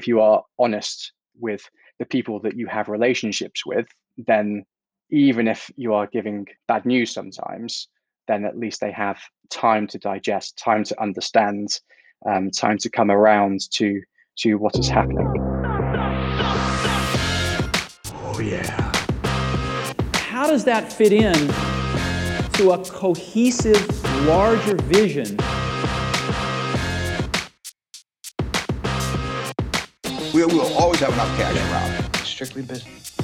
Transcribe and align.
if 0.00 0.08
you 0.08 0.18
are 0.22 0.42
honest 0.58 1.12
with 1.38 1.68
the 1.98 2.06
people 2.06 2.40
that 2.40 2.56
you 2.56 2.66
have 2.66 2.88
relationships 2.88 3.66
with, 3.66 3.86
then 4.16 4.64
even 5.10 5.46
if 5.46 5.70
you 5.76 5.92
are 5.92 6.06
giving 6.06 6.46
bad 6.66 6.86
news 6.86 7.12
sometimes, 7.12 7.86
then 8.26 8.46
at 8.46 8.56
least 8.56 8.80
they 8.80 8.92
have 8.92 9.18
time 9.50 9.86
to 9.86 9.98
digest, 9.98 10.56
time 10.56 10.84
to 10.84 10.98
understand, 10.98 11.78
um, 12.26 12.50
time 12.50 12.78
to 12.78 12.88
come 12.88 13.10
around 13.10 13.60
to 13.72 14.00
to 14.38 14.54
what 14.54 14.74
is 14.78 14.88
happening. 14.88 15.28
Oh 18.24 18.40
yeah. 18.42 18.92
How 20.14 20.46
does 20.46 20.64
that 20.64 20.90
fit 20.90 21.12
in 21.12 21.34
to 22.54 22.70
a 22.70 22.78
cohesive, 22.86 23.84
larger 24.24 24.76
vision? 24.76 25.36
We 30.40 30.46
will 30.46 30.72
always 30.72 31.00
have 31.00 31.12
enough 31.12 31.36
cash 31.36 31.54
around. 31.54 32.16
Strictly 32.24 32.62
business. 32.62 33.14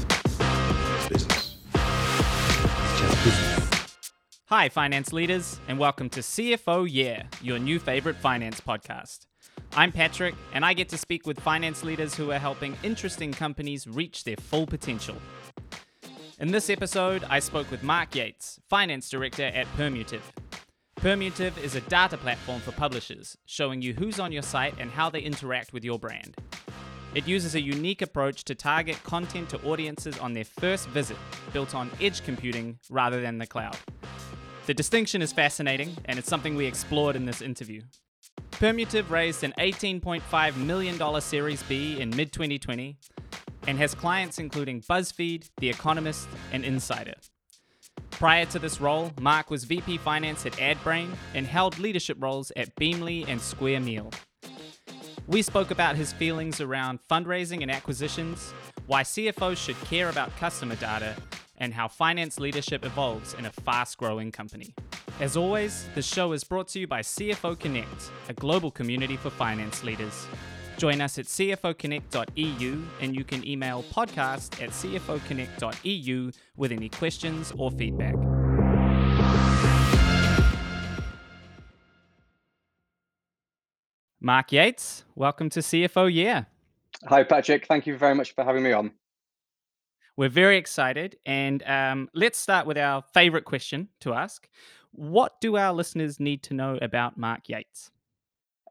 Business. 1.08 1.56
Just 2.98 3.24
business. 3.24 4.00
Hi, 4.50 4.68
finance 4.68 5.14
leaders, 5.14 5.58
and 5.66 5.78
welcome 5.78 6.10
to 6.10 6.20
CFO 6.20 6.86
Yeah, 6.86 7.22
your 7.40 7.58
new 7.58 7.78
favorite 7.78 8.16
finance 8.16 8.60
podcast. 8.60 9.20
I'm 9.72 9.92
Patrick, 9.92 10.34
and 10.52 10.62
I 10.62 10.74
get 10.74 10.90
to 10.90 10.98
speak 10.98 11.26
with 11.26 11.40
finance 11.40 11.82
leaders 11.82 12.14
who 12.14 12.32
are 12.32 12.38
helping 12.38 12.76
interesting 12.82 13.32
companies 13.32 13.86
reach 13.86 14.24
their 14.24 14.36
full 14.36 14.66
potential. 14.66 15.16
In 16.38 16.52
this 16.52 16.68
episode, 16.68 17.24
I 17.30 17.38
spoke 17.38 17.70
with 17.70 17.82
Mark 17.82 18.14
Yates, 18.14 18.60
Finance 18.68 19.08
Director 19.08 19.46
at 19.46 19.66
Permutive. 19.78 20.34
Permutive 20.96 21.56
is 21.64 21.76
a 21.76 21.80
data 21.82 22.18
platform 22.18 22.60
for 22.60 22.72
publishers, 22.72 23.38
showing 23.46 23.80
you 23.80 23.94
who's 23.94 24.20
on 24.20 24.32
your 24.32 24.42
site 24.42 24.74
and 24.78 24.90
how 24.90 25.08
they 25.08 25.20
interact 25.20 25.72
with 25.72 25.82
your 25.82 25.98
brand. 25.98 26.36
It 27.16 27.26
uses 27.26 27.54
a 27.54 27.60
unique 27.62 28.02
approach 28.02 28.44
to 28.44 28.54
target 28.54 29.02
content 29.02 29.48
to 29.48 29.62
audiences 29.62 30.18
on 30.18 30.34
their 30.34 30.44
first 30.44 30.86
visit, 30.88 31.16
built 31.50 31.74
on 31.74 31.90
edge 31.98 32.22
computing 32.22 32.78
rather 32.90 33.22
than 33.22 33.38
the 33.38 33.46
cloud. 33.46 33.74
The 34.66 34.74
distinction 34.74 35.22
is 35.22 35.32
fascinating, 35.32 35.96
and 36.04 36.18
it's 36.18 36.28
something 36.28 36.54
we 36.54 36.66
explored 36.66 37.16
in 37.16 37.24
this 37.24 37.40
interview. 37.40 37.80
Permutive 38.50 39.10
raised 39.10 39.44
an 39.44 39.54
$18.5 39.58 40.56
million 40.58 41.20
Series 41.22 41.62
B 41.62 41.98
in 41.98 42.14
mid 42.14 42.34
2020 42.34 42.98
and 43.66 43.78
has 43.78 43.94
clients 43.94 44.38
including 44.38 44.82
BuzzFeed, 44.82 45.48
The 45.56 45.70
Economist, 45.70 46.28
and 46.52 46.66
Insider. 46.66 47.14
Prior 48.10 48.44
to 48.44 48.58
this 48.58 48.78
role, 48.78 49.10
Mark 49.22 49.50
was 49.50 49.64
VP 49.64 49.96
Finance 49.96 50.44
at 50.44 50.52
AdBrain 50.58 51.08
and 51.34 51.46
held 51.46 51.78
leadership 51.78 52.18
roles 52.20 52.52
at 52.56 52.76
Beamly 52.76 53.26
and 53.26 53.40
Square 53.40 53.80
Meal. 53.80 54.10
We 55.28 55.42
spoke 55.42 55.72
about 55.72 55.96
his 55.96 56.12
feelings 56.12 56.60
around 56.60 57.00
fundraising 57.10 57.62
and 57.62 57.70
acquisitions, 57.70 58.52
why 58.86 59.02
CFOs 59.02 59.56
should 59.56 59.80
care 59.82 60.08
about 60.08 60.36
customer 60.36 60.76
data, 60.76 61.16
and 61.58 61.74
how 61.74 61.88
finance 61.88 62.38
leadership 62.38 62.84
evolves 62.84 63.34
in 63.34 63.46
a 63.46 63.50
fast 63.50 63.98
growing 63.98 64.30
company. 64.30 64.72
As 65.18 65.36
always, 65.36 65.88
the 65.96 66.02
show 66.02 66.32
is 66.32 66.44
brought 66.44 66.68
to 66.68 66.78
you 66.78 66.86
by 66.86 67.00
CFO 67.00 67.58
Connect, 67.58 68.10
a 68.28 68.34
global 68.34 68.70
community 68.70 69.16
for 69.16 69.30
finance 69.30 69.82
leaders. 69.82 70.26
Join 70.76 71.00
us 71.00 71.18
at 71.18 71.24
cfoconnect.eu 71.24 72.82
and 73.00 73.16
you 73.16 73.24
can 73.24 73.46
email 73.46 73.82
podcast 73.84 74.62
at 74.62 74.70
cfoconnect.eu 74.70 76.30
with 76.56 76.70
any 76.70 76.88
questions 76.90 77.52
or 77.56 77.70
feedback. 77.72 78.14
Mark 84.26 84.50
Yates, 84.50 85.04
welcome 85.14 85.48
to 85.50 85.60
CFO 85.60 86.12
Yeah. 86.12 86.46
Hi, 87.04 87.22
Patrick. 87.22 87.64
Thank 87.64 87.86
you 87.86 87.96
very 87.96 88.12
much 88.12 88.34
for 88.34 88.42
having 88.42 88.64
me 88.64 88.72
on. 88.72 88.90
We're 90.16 90.28
very 90.28 90.56
excited, 90.56 91.16
and 91.24 91.62
um, 91.62 92.08
let's 92.12 92.36
start 92.36 92.66
with 92.66 92.76
our 92.76 93.04
favorite 93.14 93.44
question 93.44 93.86
to 94.00 94.14
ask. 94.14 94.48
What 94.90 95.40
do 95.40 95.56
our 95.56 95.72
listeners 95.72 96.18
need 96.18 96.42
to 96.42 96.54
know 96.54 96.76
about 96.82 97.16
Mark 97.16 97.48
Yates? 97.48 97.92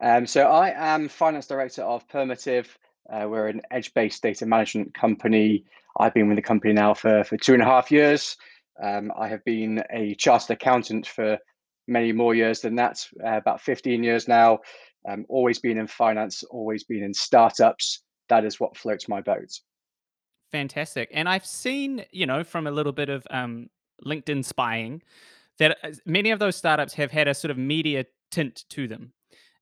Um, 0.02 0.28
so 0.28 0.44
I 0.46 0.74
am 0.76 1.08
finance 1.08 1.48
director 1.48 1.84
of 1.84 2.06
Permutive. 2.10 2.78
Uh, 3.10 3.26
we're 3.30 3.48
an 3.48 3.62
edge-based 3.72 4.22
data 4.22 4.46
management 4.46 4.94
company. 4.94 5.64
I've 5.98 6.14
been 6.14 6.28
with 6.28 6.36
the 6.36 6.42
company 6.42 6.74
now 6.74 6.94
for, 6.94 7.24
for 7.24 7.38
two 7.38 7.54
and 7.54 7.62
a 7.62 7.66
half 7.66 7.92
years. 7.92 8.36
Um, 8.84 9.10
I 9.18 9.30
have 9.30 9.46
been 9.46 9.82
a 9.90 10.16
chartered 10.16 10.58
accountant 10.58 11.08
for 11.08 11.38
many 11.88 12.12
more 12.12 12.36
years 12.36 12.60
than 12.60 12.76
that, 12.76 13.08
uh, 13.24 13.38
about 13.38 13.62
15 13.62 14.04
years 14.04 14.28
now. 14.28 14.60
Um, 15.08 15.26
always 15.30 15.60
been 15.60 15.78
in 15.78 15.88
finance, 15.88 16.44
always 16.44 16.84
been 16.84 17.04
in 17.04 17.14
startups. 17.14 18.04
That 18.30 18.44
is 18.44 18.60
what 18.60 18.76
floats 18.76 19.08
my 19.08 19.22
boat. 19.22 19.52
Fantastic. 20.52 21.10
And 21.14 21.30
I've 21.30 21.46
seen, 21.46 22.06
you 22.12 22.26
know, 22.26 22.44
from 22.44 22.66
a 22.66 22.72
little 22.72 22.92
bit 22.92 23.10
of 23.10 23.28
um, 23.30 23.70
LinkedIn 24.06 24.44
spying, 24.46 25.02
that 25.60 25.78
uh, 25.84 25.92
many 26.06 26.32
of 26.32 26.40
those 26.40 26.56
startups 26.56 26.94
have 26.96 27.12
had 27.12 27.28
a 27.28 27.34
sort 27.34 27.52
of 27.52 27.58
media 27.58 28.06
tint 28.32 28.66
to 28.70 28.88
them. 28.88 29.14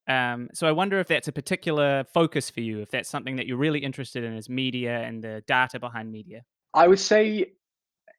Um, 0.08 0.50
so 0.54 0.68
I 0.68 0.72
wonder 0.72 1.00
if 1.00 1.08
that's 1.08 1.28
a 1.28 1.32
particular 1.32 2.04
focus 2.14 2.50
for 2.50 2.62
you, 2.62 2.82
if 2.82 2.92
that's 2.92 3.10
something 3.10 3.38
that 3.38 3.48
you're 3.48 3.58
really 3.58 3.80
interested 3.80 4.24
in 4.24 4.34
is 4.34 4.50
media 4.50 5.00
and 5.00 5.24
the 5.24 5.44
data 5.48 5.80
behind 5.80 6.12
media. 6.12 6.44
I 6.74 6.88
would 6.88 7.00
say 7.00 7.52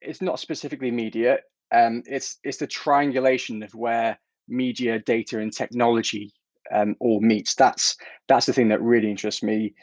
it's 0.00 0.22
not 0.22 0.40
specifically 0.40 0.90
media. 0.90 1.40
Um, 1.72 2.02
it's 2.06 2.38
it's 2.44 2.58
the 2.58 2.66
triangulation 2.66 3.62
of 3.62 3.74
where 3.74 4.18
media, 4.48 4.98
data, 4.98 5.40
and 5.40 5.52
technology 5.52 6.32
um, 6.72 6.97
all 7.00 7.20
meets. 7.20 7.54
That's 7.54 7.97
that's 8.28 8.47
the 8.47 8.52
thing 8.52 8.69
that 8.69 8.82
really 8.82 9.10
interests 9.10 9.42
me. 9.42 9.75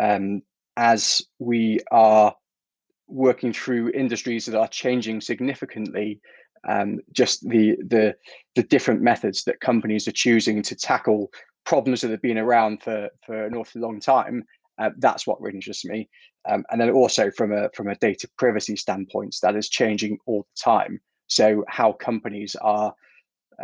Um, 0.00 0.42
as 0.76 1.22
we 1.38 1.80
are 1.90 2.34
working 3.08 3.52
through 3.52 3.90
industries 3.90 4.46
that 4.46 4.58
are 4.58 4.68
changing 4.68 5.20
significantly, 5.20 6.20
um, 6.68 7.00
just 7.12 7.48
the 7.48 7.76
the 7.86 8.14
the 8.54 8.62
different 8.62 9.02
methods 9.02 9.44
that 9.44 9.60
companies 9.60 10.06
are 10.06 10.12
choosing 10.12 10.62
to 10.62 10.74
tackle 10.74 11.30
problems 11.64 12.00
that 12.00 12.10
have 12.10 12.22
been 12.22 12.38
around 12.38 12.82
for 12.82 13.08
for 13.24 13.44
an 13.44 13.54
awfully 13.54 13.82
long 13.82 14.00
time. 14.00 14.44
Uh, 14.78 14.90
that's 14.98 15.26
what 15.26 15.40
really 15.40 15.56
interests 15.58 15.84
me. 15.84 16.08
Um, 16.48 16.64
and 16.70 16.80
then 16.80 16.90
also 16.90 17.30
from 17.30 17.52
a 17.52 17.68
from 17.74 17.88
a 17.88 17.96
data 17.96 18.28
privacy 18.38 18.76
standpoint, 18.76 19.36
that 19.42 19.56
is 19.56 19.68
changing 19.68 20.18
all 20.26 20.42
the 20.42 20.60
time. 20.60 21.00
So 21.26 21.64
how 21.68 21.92
companies 21.92 22.56
are 22.56 22.94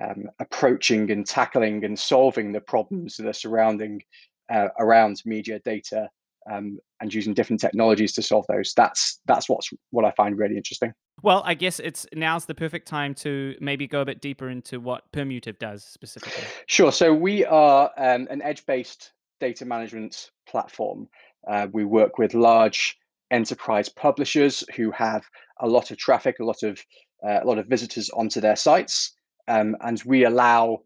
um, 0.00 0.24
approaching 0.38 1.10
and 1.10 1.26
tackling 1.26 1.84
and 1.84 1.98
solving 1.98 2.52
the 2.52 2.60
problems 2.60 3.16
that 3.16 3.26
are 3.26 3.32
surrounding 3.32 4.02
uh, 4.52 4.68
around 4.78 5.22
media 5.24 5.58
data 5.60 6.08
um, 6.50 6.78
and 7.00 7.12
using 7.12 7.34
different 7.34 7.60
technologies 7.60 8.12
to 8.14 8.22
solve 8.22 8.44
those. 8.48 8.72
That's 8.76 9.20
that's 9.26 9.48
what's 9.48 9.70
what 9.90 10.04
I 10.04 10.12
find 10.12 10.38
really 10.38 10.56
interesting. 10.56 10.92
Well, 11.22 11.42
I 11.44 11.54
guess 11.54 11.80
it's 11.80 12.06
now's 12.14 12.44
the 12.44 12.54
perfect 12.54 12.86
time 12.86 13.14
to 13.16 13.54
maybe 13.60 13.86
go 13.86 14.00
a 14.00 14.04
bit 14.04 14.20
deeper 14.20 14.48
into 14.48 14.80
what 14.80 15.10
Permutive 15.12 15.58
does 15.58 15.84
specifically. 15.84 16.44
Sure. 16.66 16.92
So 16.92 17.12
we 17.12 17.44
are 17.44 17.90
um, 17.96 18.28
an 18.30 18.42
edge-based 18.42 19.12
data 19.40 19.64
management 19.64 20.30
platform. 20.48 21.08
Uh, 21.48 21.68
we 21.72 21.84
work 21.84 22.18
with 22.18 22.34
large 22.34 22.96
enterprise 23.30 23.88
publishers 23.88 24.62
who 24.76 24.90
have 24.92 25.24
a 25.60 25.66
lot 25.66 25.90
of 25.90 25.96
traffic, 25.96 26.38
a 26.40 26.44
lot 26.44 26.62
of 26.62 26.80
uh, 27.26 27.40
a 27.42 27.46
lot 27.46 27.58
of 27.58 27.66
visitors 27.66 28.10
onto 28.10 28.40
their 28.40 28.56
sites, 28.56 29.16
um, 29.48 29.76
and 29.80 30.02
we 30.04 30.24
allow 30.24 30.82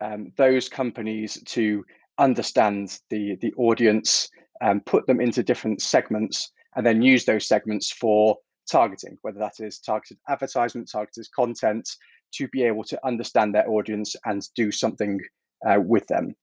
um, 0.00 0.32
those 0.36 0.68
companies 0.68 1.38
to 1.46 1.84
understand 2.18 3.00
the 3.10 3.36
the 3.36 3.52
audience, 3.56 4.28
um, 4.60 4.80
put 4.80 5.06
them 5.06 5.20
into 5.20 5.42
different 5.42 5.80
segments, 5.80 6.52
and 6.76 6.86
then 6.86 7.02
use 7.02 7.24
those 7.24 7.46
segments 7.46 7.90
for 7.90 8.36
targeting, 8.70 9.16
whether 9.22 9.38
that 9.38 9.60
is 9.60 9.78
targeted 9.78 10.18
advertisement, 10.28 10.90
targeted 10.90 11.26
content, 11.34 11.88
to 12.32 12.48
be 12.48 12.62
able 12.62 12.84
to 12.84 13.06
understand 13.06 13.54
their 13.54 13.68
audience 13.68 14.14
and 14.24 14.48
do 14.54 14.70
something 14.70 15.20
uh, 15.68 15.80
with 15.80 16.06
them. 16.06 16.34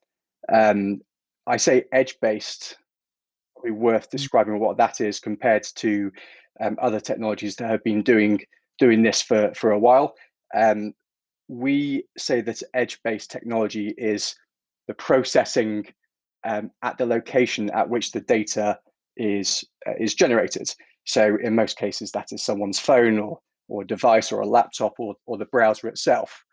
Um, 0.52 1.02
I 1.46 1.58
say 1.58 1.86
edge-based, 1.94 2.78
probably 3.56 3.72
worth 3.72 4.08
mm. 4.08 4.12
describing 4.12 4.60
what 4.60 4.78
that 4.78 5.02
is 5.02 5.20
compared 5.20 5.64
to 5.76 6.12
um, 6.60 6.78
other 6.82 7.00
technologies 7.00 7.56
that 7.58 7.70
have 7.70 7.84
been 7.84 8.04
doing 8.04 8.40
doing 8.80 9.02
this 9.02 9.22
for 9.22 9.54
for 9.56 9.72
a 9.72 9.80
while. 9.80 10.16
Um, 10.56 10.94
we 11.48 12.04
say 12.18 12.42
that 12.42 12.62
edge-based 12.74 13.32
technology 13.32 13.94
is 13.98 14.36
the 14.88 14.94
processing 14.94 15.86
um, 16.44 16.72
at 16.82 16.98
the 16.98 17.06
location 17.06 17.70
at 17.72 17.90
which 17.90 18.12
the 18.12 18.22
data 18.22 18.80
is 19.16 19.64
uh, 19.88 19.94
is 20.00 20.14
generated. 20.14 20.70
So 21.06 21.38
in 21.42 21.56
most 21.56 21.78
cases, 21.78 22.12
that 22.12 22.32
is 22.32 22.44
someone's 22.44 22.80
phone 22.80 23.18
or 23.18 23.40
or 23.70 23.84
device 23.84 24.32
or 24.32 24.42
a 24.42 24.48
laptop 24.48 24.94
or 25.00 25.16
or 25.26 25.38
the 25.38 25.46
browser 25.46 25.88
itself, 25.88 26.44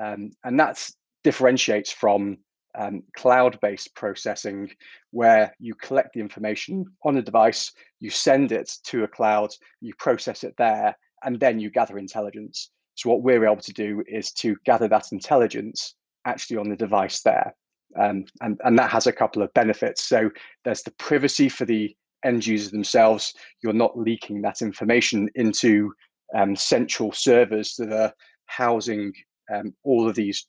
um, 0.00 0.30
and 0.44 0.58
that 0.60 0.88
differentiates 1.24 1.92
from 1.92 2.38
um, 2.74 3.02
cloud-based 3.16 3.94
processing, 3.94 4.70
where 5.10 5.54
you 5.58 5.74
collect 5.74 6.14
the 6.14 6.20
information 6.20 6.84
on 7.04 7.16
a 7.16 7.22
device, 7.22 7.72
you 8.00 8.10
send 8.10 8.50
it 8.50 8.72
to 8.84 9.04
a 9.04 9.08
cloud, 9.08 9.50
you 9.80 9.92
process 9.98 10.42
it 10.42 10.54
there, 10.56 10.96
and 11.22 11.38
then 11.38 11.60
you 11.60 11.70
gather 11.70 11.98
intelligence. 11.98 12.70
So 13.02 13.10
what 13.10 13.22
we're 13.22 13.44
able 13.44 13.62
to 13.62 13.72
do 13.72 14.04
is 14.06 14.30
to 14.34 14.56
gather 14.64 14.86
that 14.86 15.10
intelligence 15.10 15.94
actually 16.24 16.58
on 16.58 16.68
the 16.68 16.76
device 16.76 17.22
there. 17.22 17.52
Um, 17.98 18.26
and, 18.40 18.60
and 18.64 18.78
that 18.78 18.90
has 18.90 19.08
a 19.08 19.12
couple 19.12 19.42
of 19.42 19.52
benefits. 19.54 20.04
So 20.04 20.30
there's 20.64 20.82
the 20.82 20.92
privacy 20.92 21.48
for 21.48 21.64
the 21.64 21.96
end 22.24 22.46
users 22.46 22.70
themselves. 22.70 23.34
You're 23.60 23.72
not 23.72 23.98
leaking 23.98 24.40
that 24.42 24.62
information 24.62 25.28
into 25.34 25.92
um, 26.36 26.54
central 26.54 27.10
servers 27.10 27.74
that 27.78 27.92
are 27.92 28.12
housing 28.46 29.12
um, 29.52 29.74
all 29.82 30.08
of 30.08 30.14
these 30.14 30.46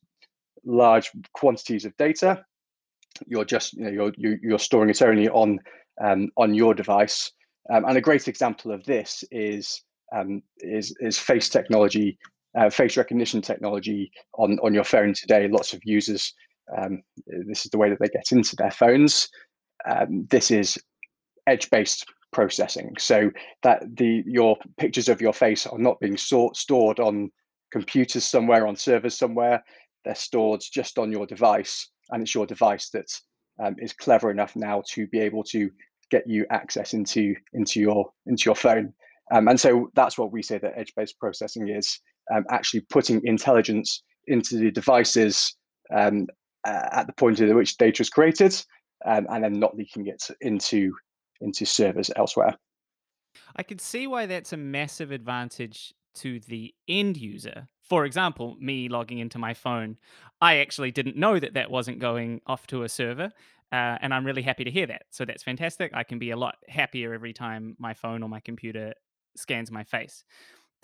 large 0.64 1.10
quantities 1.34 1.86
of 1.86 1.98
data. 1.98 2.46
You're 3.26 3.46
just 3.46 3.74
you 3.74 3.86
know 3.86 4.12
you're 4.18 4.38
you, 4.42 4.56
are 4.56 4.60
storing 4.60 4.90
it 4.90 5.02
only 5.02 5.28
on 5.30 5.60
um, 6.04 6.30
on 6.38 6.54
your 6.54 6.74
device. 6.74 7.32
Um, 7.72 7.86
and 7.86 7.98
a 7.98 8.02
great 8.02 8.28
example 8.28 8.72
of 8.72 8.84
this 8.86 9.24
is 9.32 9.82
um, 10.16 10.42
is 10.60 10.96
is 11.00 11.18
face 11.18 11.50
technology, 11.50 12.18
uh, 12.58 12.70
face 12.70 12.98
recognition 12.98 13.42
technology 13.42 14.12
on 14.38 14.60
on 14.64 14.74
your 14.74 14.84
phone 14.84 15.14
today. 15.14 15.48
Lots 15.48 15.74
of 15.74 15.82
users. 15.84 16.34
Um, 16.78 17.02
this 17.48 17.66
is 17.66 17.72
the 17.72 17.78
way 17.78 17.90
that 17.90 18.00
they 18.00 18.08
get 18.08 18.32
into 18.32 18.56
their 18.56 18.72
phones. 18.72 19.30
Um, 19.90 20.28
this 20.30 20.50
is 20.50 20.78
edge-based 21.46 22.06
processing, 22.32 22.94
so 22.98 23.30
that 23.64 23.84
the 23.98 24.24
your 24.26 24.58
pictures 24.78 25.10
of 25.10 25.22
your 25.22 25.34
face 25.34 25.68
are 25.68 25.78
not 25.78 26.00
being 26.00 26.18
so, 26.18 26.52
stored 26.54 27.00
on 27.00 27.32
computers 27.72 28.24
somewhere 28.24 28.66
on 28.68 28.76
servers 28.76 29.18
somewhere. 29.18 29.64
They're 30.06 30.16
stored 30.16 30.62
just 30.62 30.98
on 30.98 31.12
your 31.12 31.26
device, 31.26 31.90
and 32.10 32.22
it's 32.22 32.36
your 32.36 32.46
device 32.46 32.90
that 32.92 33.08
um, 33.62 33.76
is 33.80 33.94
clever 33.94 34.32
enough 34.32 34.56
now 34.56 34.84
to 34.92 35.08
be 35.08 35.20
able 35.20 35.44
to 35.46 35.70
get 36.12 36.28
you 36.28 36.46
access 36.50 36.94
into 36.94 37.36
into 37.54 37.80
your 37.80 38.12
into 38.26 38.44
your 38.46 38.56
phone. 38.56 38.94
Um, 39.32 39.48
and 39.48 39.60
so 39.60 39.90
that's 39.96 40.18
what 40.18 40.32
we 40.32 40.44
say 40.44 40.58
that 40.60 40.78
edge-based 40.78 41.18
processing 41.20 41.70
is 41.70 42.00
um, 42.34 42.46
actually 42.50 42.81
putting 42.81 43.25
intelligence 43.25 44.04
into 44.28 44.58
the 44.58 44.72
devices 44.72 45.56
um, 45.94 46.28
uh, 46.66 46.88
at 46.92 47.08
the 47.08 47.14
point 47.14 47.40
at 47.42 47.56
which 47.56 47.78
data 47.78 48.02
is 48.02 48.10
created, 48.10 48.54
um, 49.06 49.28
and 49.30 49.44
then 49.44 49.60
not 49.60 49.75
leaking 49.75 50.08
it 50.08 50.24
into 50.42 50.94
into 51.42 51.66
servers 51.66 52.10
elsewhere. 52.16 52.56
I 53.56 53.64
can 53.64 53.80
see 53.80 54.08
why 54.08 54.25
that's 54.25 54.54
a 54.54 54.58
massive 54.58 55.12
advantage 55.12 55.94
to 56.16 56.40
the 56.40 56.74
end 56.88 57.18
user. 57.18 57.68
For 57.81 58.06
example, 58.06 58.56
me 58.60 58.88
logging 58.88 59.19
into 59.19 59.38
my 59.38 59.54
phone, 59.54 59.98
I 60.42 60.58
actually 60.58 60.92
didn't 60.92 61.18
know 61.18 61.40
that 61.40 61.56
that 61.56 61.69
wasn't 61.69 62.00
going 62.00 62.42
off 62.48 62.66
to 62.68 62.84
a 62.84 62.90
server. 62.90 63.31
Uh, 63.72 63.98
and 64.02 64.14
I'm 64.14 64.26
really 64.26 64.44
happy 64.44 64.64
to 64.64 64.72
hear 64.72 64.86
that. 64.86 65.04
So 65.10 65.26
that's 65.26 65.42
fantastic. 65.42 65.92
I 65.96 66.04
can 66.04 66.19
be 66.19 66.30
a 66.30 66.38
lot 66.38 66.58
happier 66.68 67.14
every 67.14 67.34
time 67.34 67.76
my 67.80 67.96
phone 67.96 68.22
or 68.22 68.30
my 68.30 68.40
computer 68.40 68.94
scans 69.36 69.72
my 69.72 69.84
face. 69.84 70.24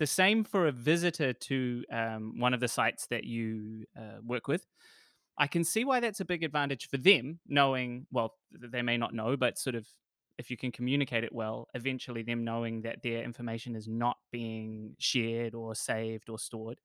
The 0.00 0.06
same 0.06 0.44
for 0.44 0.66
a 0.66 0.72
visitor 0.72 1.34
to 1.34 1.84
um, 1.92 2.40
one 2.40 2.54
of 2.54 2.60
the 2.60 2.68
sites 2.68 3.06
that 3.08 3.24
you 3.24 3.84
uh, 3.94 4.20
work 4.24 4.48
with. 4.48 4.66
I 5.36 5.46
can 5.46 5.62
see 5.62 5.84
why 5.84 6.00
that's 6.00 6.20
a 6.20 6.24
big 6.24 6.42
advantage 6.42 6.88
for 6.88 6.96
them, 6.96 7.38
knowing, 7.46 8.06
well, 8.10 8.34
they 8.50 8.80
may 8.80 8.96
not 8.96 9.12
know, 9.12 9.36
but 9.36 9.58
sort 9.58 9.76
of 9.76 9.86
if 10.38 10.50
you 10.50 10.56
can 10.56 10.72
communicate 10.72 11.22
it 11.22 11.34
well, 11.34 11.68
eventually 11.74 12.22
them 12.22 12.44
knowing 12.44 12.80
that 12.80 13.02
their 13.02 13.22
information 13.22 13.76
is 13.76 13.88
not 13.88 14.16
being 14.32 14.96
shared 14.98 15.54
or 15.54 15.74
saved 15.74 16.30
or 16.30 16.38
stored. 16.38 16.78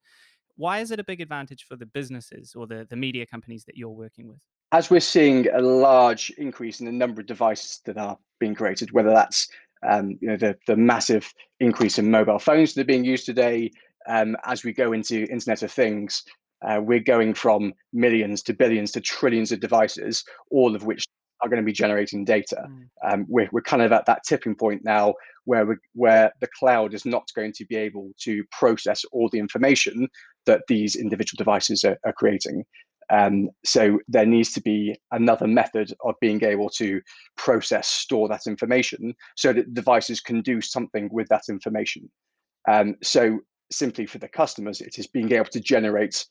Why 0.58 0.80
is 0.80 0.92
it 0.92 1.00
a 1.00 1.04
big 1.06 1.22
advantage 1.22 1.64
for 1.64 1.78
the 1.78 1.86
businesses 1.86 2.54
or 2.54 2.68
the, 2.68 2.86
the 2.90 2.98
media 2.98 3.26
companies 3.26 3.64
that 3.64 3.78
you're 3.78 3.88
working 3.88 4.28
with? 4.28 4.40
As 4.74 4.90
we're 4.90 5.00
seeing 5.00 5.48
a 5.54 5.62
large 5.62 6.32
increase 6.32 6.82
in 6.82 6.86
the 6.86 6.92
number 6.92 7.22
of 7.22 7.28
devices 7.28 7.80
that 7.86 7.98
are 7.98 8.18
being 8.40 8.56
created, 8.56 8.92
whether 8.92 9.12
that's 9.12 9.48
um, 9.88 10.18
you 10.22 10.30
know 10.30 10.38
the, 10.38 10.56
the 10.68 10.76
massive 10.76 11.32
increase 11.60 11.98
in 11.98 12.10
mobile 12.10 12.40
phones 12.40 12.74
that 12.74 12.82
are 12.82 12.86
being 12.86 13.06
used 13.06 13.26
today, 13.26 13.72
um, 14.08 14.36
as 14.46 14.64
we 14.64 14.74
go 14.74 14.94
into 14.94 15.26
Internet 15.32 15.64
of 15.64 15.72
Things, 15.72 16.24
uh, 16.68 16.80
we're 16.82 17.00
going 17.00 17.34
from 17.34 17.74
millions 17.94 18.42
to 18.44 18.54
billions 18.54 18.92
to 18.92 19.02
trillions 19.02 19.52
of 19.52 19.60
devices, 19.60 20.24
all 20.52 20.76
of 20.76 20.86
which 20.86 21.06
are 21.42 21.50
going 21.50 21.62
to 21.62 21.66
be 21.66 21.74
generating 21.74 22.26
data. 22.26 22.68
Mm. 22.68 22.88
Um, 23.04 23.26
we're, 23.28 23.50
we're 23.52 23.62
kind 23.62 23.84
of 23.84 23.92
at 23.92 24.06
that 24.06 24.24
tipping 24.28 24.56
point 24.56 24.84
now 24.84 25.14
where 25.44 25.66
we 25.66 25.76
where 25.94 26.32
the 26.42 26.48
cloud 26.58 26.94
is 26.94 27.06
not 27.06 27.28
going 27.36 27.54
to 27.54 27.66
be 27.66 27.76
able 27.76 28.12
to 28.22 28.44
process 28.52 29.04
all 29.12 29.30
the 29.32 29.40
information 29.40 30.08
that 30.46 30.64
these 30.68 30.96
individual 30.96 31.38
devices 31.38 31.84
are, 31.84 31.98
are 32.06 32.14
creating. 32.14 32.64
Um, 33.12 33.50
so 33.64 34.00
there 34.08 34.26
needs 34.26 34.52
to 34.54 34.62
be 34.62 34.96
another 35.12 35.48
method 35.48 35.94
of 36.04 36.16
being 36.22 36.44
able 36.44 36.70
to 36.72 37.02
process, 37.38 37.88
store 37.88 38.28
that 38.30 38.48
information 38.48 39.14
so 39.36 39.54
that 39.54 39.74
devices 39.74 40.22
can 40.22 40.42
do 40.42 40.62
something 40.62 41.10
with 41.12 41.28
that 41.30 41.44
information. 41.50 42.10
Um, 42.68 42.96
so 43.04 43.40
simply 43.72 44.06
for 44.06 44.18
the 44.18 44.28
customers, 44.28 44.82
it 44.82 44.98
is 44.98 45.08
being 45.08 45.32
able 45.32 45.46
to 45.46 45.60
generate 45.60 46.26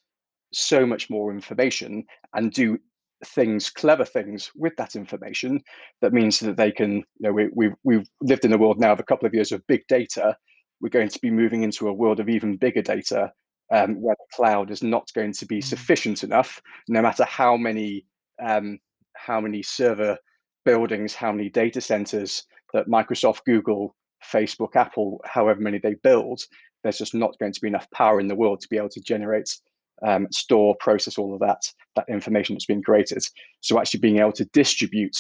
so 0.53 0.87
much 0.87 1.11
more 1.11 1.33
information 1.33 2.05
and 2.35 2.53
do 2.53 2.79
things, 3.25 3.71
clever 3.71 4.05
things 4.05 4.51
with 4.55 4.75
that 4.77 4.97
information. 4.97 5.61
That 6.01 6.13
means 6.13 6.41
that 6.41 6.57
they 6.57 6.73
can, 6.73 6.97
you 6.97 7.05
know, 7.21 7.33
we, 7.33 7.49
we've, 7.55 7.75
we've 7.85 8.09
lived 8.21 8.45
in 8.45 8.53
a 8.53 8.59
world 8.59 8.81
now 8.81 8.93
of 8.93 9.01
a 9.01 9.05
couple 9.05 9.27
of 9.27 9.35
years 9.35 9.53
of 9.53 9.67
big 9.67 9.83
data. 9.89 10.37
We're 10.81 10.89
going 10.89 11.09
to 11.09 11.21
be 11.21 11.31
moving 11.31 11.63
into 11.63 11.89
a 11.89 11.93
world 11.93 12.21
of 12.21 12.29
even 12.29 12.57
bigger 12.57 12.83
data 12.83 13.33
um, 13.73 14.01
where 14.01 14.17
the 14.19 14.37
cloud 14.37 14.71
is 14.71 14.83
not 14.83 15.11
going 15.15 15.33
to 15.33 15.47
be 15.47 15.59
mm. 15.59 15.65
sufficient 15.65 16.25
enough, 16.25 16.61
no 16.89 17.03
matter 17.03 17.25
how 17.25 17.57
many 17.57 18.07
um, 18.43 18.79
how 19.15 19.41
many 19.41 19.63
server 19.63 20.19
buildings, 20.65 21.15
how 21.15 21.33
many 21.33 21.49
data 21.49 21.81
centers 21.81 22.45
that 22.73 22.89
Microsoft, 22.89 23.45
Google, 23.47 23.95
Facebook, 24.25 24.75
Apple, 24.75 25.21
however 25.25 25.61
many 25.61 25.79
they 25.79 25.95
build, 26.03 26.41
there's 26.83 26.99
just 26.99 27.15
not 27.15 27.39
going 27.39 27.53
to 27.53 27.61
be 27.61 27.69
enough 27.69 27.91
power 27.91 28.21
in 28.21 28.29
the 28.29 28.35
world 28.35 28.61
to 28.61 28.69
be 28.69 28.77
able 28.77 28.89
to 28.91 29.01
generate, 29.01 29.57
um, 30.05 30.27
store, 30.33 30.75
process 30.81 31.19
all 31.19 31.35
of 31.35 31.41
that 31.41 31.63
that 31.97 32.09
information 32.09 32.55
that's 32.55 32.67
been 32.67 32.83
created. 32.83 33.23
So 33.61 33.79
actually 33.79 34.01
being 34.01 34.19
able 34.19 34.33
to 34.33 34.45
distribute 34.47 35.17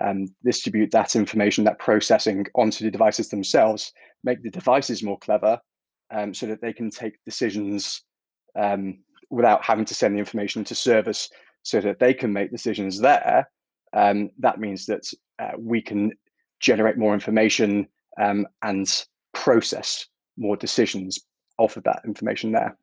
um, 0.00 0.26
distribute 0.44 0.90
that 0.90 1.16
information, 1.16 1.64
that 1.64 1.78
processing 1.78 2.46
onto 2.54 2.84
the 2.84 2.90
devices 2.90 3.30
themselves, 3.30 3.92
make 4.24 4.42
the 4.42 4.50
devices 4.50 5.02
more 5.02 5.18
clever, 5.18 5.58
um, 6.10 6.34
so 6.34 6.46
that 6.46 6.60
they 6.60 6.72
can 6.72 6.90
take 6.90 7.22
decisions 7.24 8.02
um, 8.58 8.98
without 9.30 9.64
having 9.64 9.84
to 9.84 9.94
send 9.94 10.14
the 10.14 10.18
information 10.18 10.64
to 10.64 10.74
service 10.74 11.28
so 11.62 11.80
that 11.80 11.98
they 11.98 12.14
can 12.14 12.32
make 12.32 12.50
decisions 12.50 13.00
there. 13.00 13.48
Um, 13.92 14.30
that 14.38 14.60
means 14.60 14.86
that 14.86 15.02
uh, 15.38 15.52
we 15.58 15.82
can 15.82 16.12
generate 16.60 16.96
more 16.96 17.14
information 17.14 17.88
um, 18.20 18.46
and 18.62 19.04
process 19.34 20.06
more 20.36 20.56
decisions 20.56 21.18
off 21.58 21.76
of 21.76 21.84
that 21.84 22.02
information 22.04 22.52
there. 22.52 22.76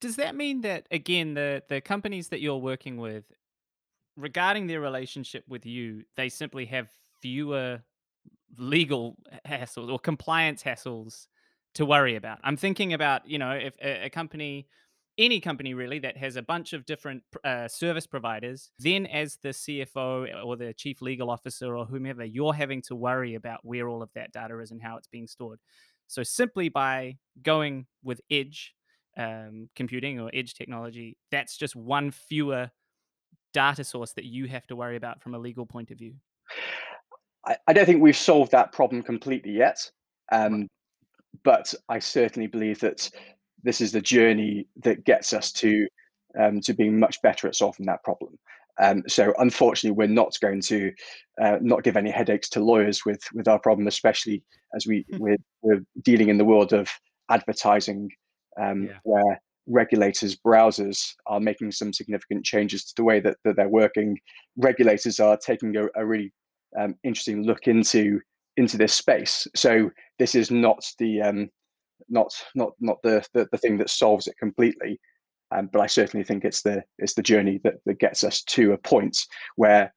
Does 0.00 0.16
that 0.16 0.34
mean 0.34 0.60
that 0.62 0.86
again 0.90 1.34
the 1.34 1.62
the 1.68 1.80
companies 1.80 2.28
that 2.28 2.40
you're 2.40 2.58
working 2.58 2.98
with 2.98 3.24
regarding 4.16 4.66
their 4.66 4.80
relationship 4.80 5.44
with 5.48 5.66
you, 5.66 6.04
they 6.16 6.28
simply 6.28 6.66
have 6.66 6.88
fewer 7.20 7.82
legal 8.58 9.16
hassles 9.46 9.90
or 9.90 9.98
compliance 9.98 10.62
hassles 10.62 11.26
to 11.74 11.84
worry 11.84 12.16
about. 12.16 12.38
I'm 12.44 12.56
thinking 12.56 12.92
about, 12.92 13.28
you 13.28 13.38
know, 13.38 13.52
if 13.52 13.74
a, 13.82 14.06
a 14.06 14.10
company, 14.10 14.68
any 15.18 15.40
company 15.40 15.74
really 15.74 15.98
that 16.00 16.16
has 16.16 16.36
a 16.36 16.42
bunch 16.42 16.72
of 16.72 16.86
different 16.86 17.22
uh, 17.44 17.68
service 17.68 18.06
providers, 18.06 18.70
then 18.78 19.06
as 19.06 19.38
the 19.42 19.50
CFO 19.50 20.44
or 20.44 20.56
the 20.56 20.72
chief 20.74 21.02
legal 21.02 21.30
officer 21.30 21.76
or 21.76 21.84
whomever, 21.84 22.24
you're 22.24 22.54
having 22.54 22.82
to 22.82 22.94
worry 22.94 23.34
about 23.34 23.60
where 23.62 23.88
all 23.88 24.02
of 24.02 24.10
that 24.14 24.32
data 24.32 24.58
is 24.60 24.70
and 24.70 24.82
how 24.82 24.96
it's 24.96 25.08
being 25.08 25.26
stored. 25.26 25.58
So 26.06 26.22
simply 26.22 26.68
by 26.68 27.16
going 27.42 27.86
with 28.02 28.20
edge 28.30 28.74
um, 29.16 29.68
computing 29.74 30.20
or 30.20 30.30
edge 30.32 30.54
technology, 30.54 31.16
that's 31.30 31.56
just 31.56 31.74
one 31.74 32.10
fewer 32.10 32.70
data 33.52 33.84
source 33.84 34.12
that 34.12 34.24
you 34.24 34.46
have 34.46 34.66
to 34.66 34.76
worry 34.76 34.96
about 34.96 35.22
from 35.22 35.34
a 35.34 35.38
legal 35.38 35.64
point 35.64 35.90
of 35.90 35.98
view. 35.98 36.14
I, 37.46 37.56
I 37.68 37.72
don't 37.72 37.86
think 37.86 38.02
we've 38.02 38.16
solved 38.16 38.52
that 38.52 38.72
problem 38.72 39.02
completely 39.02 39.52
yet. 39.52 39.90
Um, 40.32 40.68
but 41.42 41.74
I 41.88 41.98
certainly 41.98 42.46
believe 42.46 42.80
that 42.80 43.10
this 43.62 43.80
is 43.80 43.92
the 43.92 44.00
journey 44.00 44.66
that 44.82 45.04
gets 45.04 45.32
us 45.32 45.50
to 45.52 45.86
um, 46.38 46.60
to 46.62 46.74
being 46.74 46.98
much 46.98 47.20
better 47.22 47.46
at 47.46 47.54
solving 47.54 47.86
that 47.86 48.02
problem. 48.02 48.38
Um, 48.80 49.04
so 49.06 49.32
unfortunately, 49.38 49.96
we're 49.96 50.12
not 50.12 50.34
going 50.40 50.60
to 50.62 50.92
uh, 51.40 51.58
not 51.60 51.84
give 51.84 51.96
any 51.96 52.10
headaches 52.10 52.48
to 52.50 52.60
lawyers 52.60 53.04
with 53.04 53.20
with 53.32 53.48
our 53.48 53.58
problem, 53.58 53.86
especially 53.86 54.42
as 54.74 54.86
we 54.86 55.04
hmm. 55.10 55.18
we're, 55.18 55.36
we're 55.62 55.84
dealing 56.02 56.28
in 56.28 56.38
the 56.38 56.44
world 56.44 56.72
of 56.72 56.88
advertising, 57.30 58.10
um, 58.60 58.84
yeah. 58.84 58.98
where 59.04 59.40
regulators, 59.66 60.36
browsers 60.36 61.14
are 61.26 61.40
making 61.40 61.72
some 61.72 61.92
significant 61.92 62.44
changes 62.44 62.84
to 62.84 62.92
the 62.96 63.04
way 63.04 63.18
that, 63.18 63.36
that 63.44 63.56
they're 63.56 63.68
working. 63.68 64.18
Regulators 64.56 65.18
are 65.20 65.38
taking 65.38 65.74
a, 65.76 65.86
a 65.96 66.04
really 66.04 66.32
um, 66.78 66.94
interesting 67.04 67.44
look 67.44 67.66
into 67.66 68.20
into 68.56 68.76
this 68.76 68.92
space. 68.92 69.46
So 69.56 69.90
this 70.18 70.34
is 70.34 70.50
not 70.50 70.84
the 70.98 71.22
um, 71.22 71.50
not 72.08 72.32
not 72.54 72.72
not 72.80 73.02
the, 73.02 73.26
the, 73.34 73.48
the 73.50 73.58
thing 73.58 73.78
that 73.78 73.90
solves 73.90 74.26
it 74.26 74.36
completely. 74.38 75.00
Um, 75.54 75.68
but 75.72 75.80
I 75.80 75.86
certainly 75.86 76.24
think 76.24 76.44
it's 76.44 76.62
the 76.62 76.82
it's 76.98 77.14
the 77.14 77.22
journey 77.22 77.60
that, 77.64 77.74
that 77.86 77.98
gets 77.98 78.24
us 78.24 78.42
to 78.42 78.72
a 78.72 78.78
point 78.78 79.18
where 79.56 79.92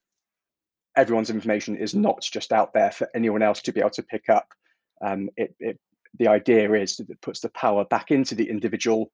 everyone's 0.96 1.29
information 1.29 1.77
is 1.77 1.96
not 1.96 2.22
just 2.22 2.51
out 2.51 2.74
there 2.74 2.91
for 2.91 3.07
anyone 3.15 3.41
else 3.41 3.62
to 3.62 3.72
be 3.72 3.79
able 3.79 3.91
to 3.91 4.03
pick 4.03 4.29
up. 4.29 4.48
Um, 5.03 5.29
it, 5.38 5.55
it 5.60 5.79
the 6.19 6.27
idea 6.27 6.72
is 6.74 6.98
that 6.98 7.10
it 7.10 7.22
puts 7.22 7.39
the 7.39 7.50
power 7.50 7.86
back 7.86 8.12
into 8.12 8.36
the 8.36 8.50
individual 8.50 9.12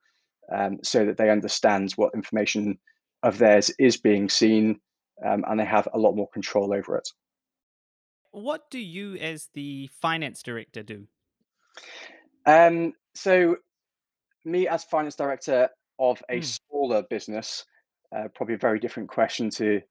um, 0.54 0.80
so 0.84 1.06
that 1.06 1.18
they 1.18 1.30
understand 1.30 1.92
what 1.96 2.14
information 2.14 2.78
of 3.24 3.38
theirs 3.38 3.72
is 3.80 3.98
being 3.98 4.30
seen, 4.30 4.80
um, 5.26 5.44
and 5.48 5.60
they 5.60 5.66
have 5.66 5.88
a 5.94 6.00
lot 6.00 6.16
more 6.16 6.30
control 6.30 6.74
over 6.74 6.98
it. 6.98 7.08
What 8.34 8.72
do 8.72 8.80
you, 8.80 9.16
as 9.18 9.50
the 9.54 9.90
finance 10.02 10.42
director, 10.42 10.82
do? 10.82 11.06
Um, 12.48 12.94
so, 13.14 13.58
me 14.44 14.68
as 14.68 14.84
finance 14.86 15.16
director 15.16 15.70
of 16.00 16.22
a 16.30 16.40
Mm. 16.40 16.44
smaller 16.44 17.04
business, 17.04 17.64
uh, 18.14 18.28
probably 18.34 18.56
a 18.56 18.58
very 18.58 18.80
different 18.80 19.08
question 19.10 19.50
to 19.52 19.82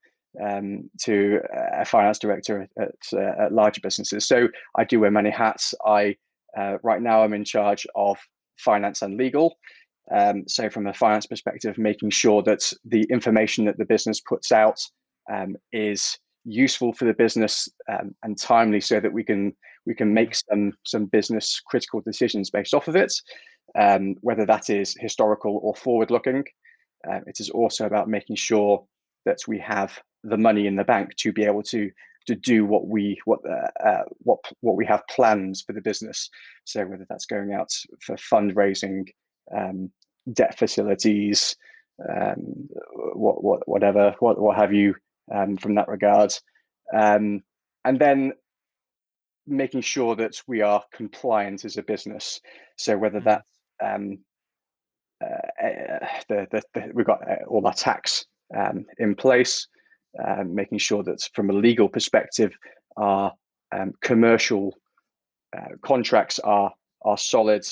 um, 0.40 0.90
to 1.02 1.40
a 1.52 1.84
finance 1.84 2.18
director 2.18 2.66
at, 2.78 2.94
uh, 3.12 3.44
at 3.44 3.52
larger 3.52 3.80
businesses. 3.80 4.26
So, 4.26 4.49
I 4.76 4.84
do 4.84 4.99
wear 4.99 5.11
many 5.12 5.30
hats. 5.30 5.72
I 5.87 6.16
uh, 6.58 6.78
right 6.82 7.00
now 7.00 7.22
I'm 7.22 7.34
in 7.34 7.44
charge 7.44 7.87
of 7.94 8.18
finance 8.56 9.02
and 9.02 9.16
legal. 9.16 9.56
Um, 10.11 10.49
so, 10.49 10.68
from 10.68 10.88
a 10.88 10.92
finance 10.92 11.26
perspective, 11.26 11.78
making 11.78 12.11
sure 12.11 12.42
that 12.42 12.72
the 12.84 13.04
information 13.04 13.66
that 13.66 13.78
the 13.78 13.84
business 13.84 14.20
puts 14.20 14.50
out 14.50 14.80
um, 15.32 15.54
is 15.72 16.18
useful 16.44 16.92
for 16.92 17.04
the 17.04 17.14
business 17.14 17.68
um, 17.88 18.14
and 18.22 18.38
timely, 18.38 18.80
so 18.80 19.00
that 19.00 19.12
we 19.12 19.25
can 19.25 19.54
we 19.87 19.94
can 19.94 20.12
make 20.12 20.34
some 20.34 20.72
some 20.84 21.06
business 21.06 21.61
critical 21.66 22.00
decisions 22.00 22.50
based 22.50 22.75
off 22.75 22.88
of 22.88 22.96
it, 22.96 23.12
um, 23.78 24.14
whether 24.20 24.46
that 24.46 24.70
is 24.70 24.96
historical 24.99 25.61
or 25.62 25.75
forward 25.75 26.11
looking. 26.11 26.44
Uh, 27.08 27.20
it 27.26 27.40
is 27.40 27.50
also 27.50 27.87
about 27.87 28.08
making 28.08 28.37
sure 28.37 28.84
that 29.25 29.38
we 29.49 29.58
have 29.58 29.99
the 30.25 30.37
money 30.37 30.66
in 30.66 30.76
the 30.76 30.84
bank 30.84 31.14
to 31.16 31.32
be 31.32 31.44
able 31.44 31.62
to 31.62 31.90
to 32.26 32.34
do 32.34 32.64
what 32.64 32.87
we 32.87 33.20
what 33.25 33.40
uh, 33.49 33.88
uh, 33.88 34.04
what 34.18 34.38
what 34.61 34.76
we 34.76 34.87
have 34.87 35.06
plans 35.08 35.62
for 35.62 35.72
the 35.72 35.80
business. 35.80 36.30
So 36.64 36.84
whether 36.87 37.06
that's 37.08 37.26
going 37.26 37.52
out 37.52 37.72
for 38.00 38.16
fundraising, 38.16 39.08
um, 39.56 39.90
debt 40.32 40.58
facilities, 40.58 41.56
um, 42.08 42.68
what 43.14 43.42
what 43.42 43.68
whatever 43.68 44.14
what 44.20 44.40
what 44.40 44.56
have 44.56 44.72
you 44.72 44.94
um, 45.32 45.56
from 45.56 45.74
that 45.74 45.88
regard, 45.88 46.32
um, 46.94 47.42
and 47.84 47.98
then 47.98 48.32
making 49.46 49.80
sure 49.80 50.14
that 50.16 50.40
we 50.46 50.62
are 50.62 50.84
compliant 50.92 51.64
as 51.64 51.76
a 51.76 51.82
business. 51.82 52.40
So 52.76 52.96
whether 52.96 53.20
Mm. 53.20 53.24
that's 53.24 53.48
um, 53.82 54.18
uh, 55.22 55.66
uh, 55.66 56.06
the, 56.28 56.46
the, 56.50 56.62
the 56.74 56.90
we've 56.94 57.06
got 57.06 57.28
uh, 57.28 57.44
all 57.48 57.66
our 57.66 57.74
tax 57.74 58.26
um, 58.56 58.84
in 58.98 59.14
place, 59.14 59.68
um, 60.24 60.54
making 60.54 60.78
sure 60.78 61.02
that 61.02 61.28
from 61.34 61.50
a 61.50 61.52
legal 61.52 61.88
perspective, 61.88 62.52
our 62.96 63.32
um, 63.72 63.92
commercial 64.02 64.74
uh, 65.56 65.76
contracts 65.82 66.38
are 66.40 66.72
are 67.04 67.18
solid, 67.18 67.66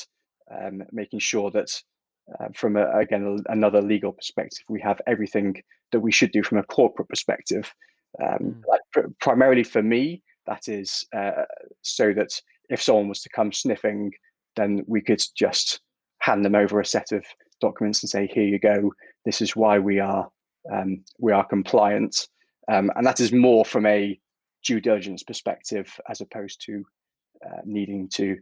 um, 0.51 0.83
making 0.93 1.21
sure 1.21 1.51
that 1.51 1.71
uh, 2.39 2.49
from 2.55 2.77
a, 2.77 2.91
again 2.99 3.43
another 3.49 3.81
legal 3.83 4.13
perspective, 4.13 4.65
we 4.69 4.81
have 4.81 5.01
everything 5.07 5.63
that 5.93 6.01
we 6.01 6.13
should 6.13 6.33
do 6.33 6.43
from 6.43 6.59
a 6.59 6.63
corporate 6.65 7.09
perspective. 7.09 7.73
Um, 8.21 8.39
Mm. 8.41 8.67
like 8.67 8.81
pr- 8.93 9.09
primarily 9.21 9.63
for 9.65 9.83
me, 9.83 10.23
that 10.47 10.69
is 10.69 11.05
uh, 11.17 11.45
so 11.83 12.13
that 12.13 12.33
if 12.69 12.83
someone 12.83 13.09
was 13.09 13.23
to 13.23 13.29
come 13.29 13.53
sniffing, 13.53 14.13
then 14.57 14.85
we 14.87 15.01
could 15.01 15.23
just 15.37 15.81
hand 16.19 16.45
them 16.45 16.55
over 16.55 16.81
a 16.81 16.85
set 16.85 17.13
of 17.13 17.25
documents 17.61 18.03
and 18.03 18.11
say, 18.11 18.27
"Here 18.27 18.45
you 18.45 18.59
go. 18.59 18.93
This 19.25 19.41
is 19.41 19.55
why 19.57 19.79
we 19.79 20.01
are 20.01 20.29
um, 20.73 21.05
we 21.19 21.33
are 21.33 21.47
compliant," 21.47 22.29
um, 22.69 22.91
and 22.97 23.07
that 23.07 23.21
is 23.21 23.33
more 23.33 23.65
from 23.65 23.87
a 23.87 24.19
due 24.65 24.81
diligence 24.81 25.23
perspective 25.23 25.89
as 26.09 26.21
opposed 26.21 26.61
to 26.67 26.85
uh, 27.47 27.61
needing 27.65 28.09
to 28.09 28.37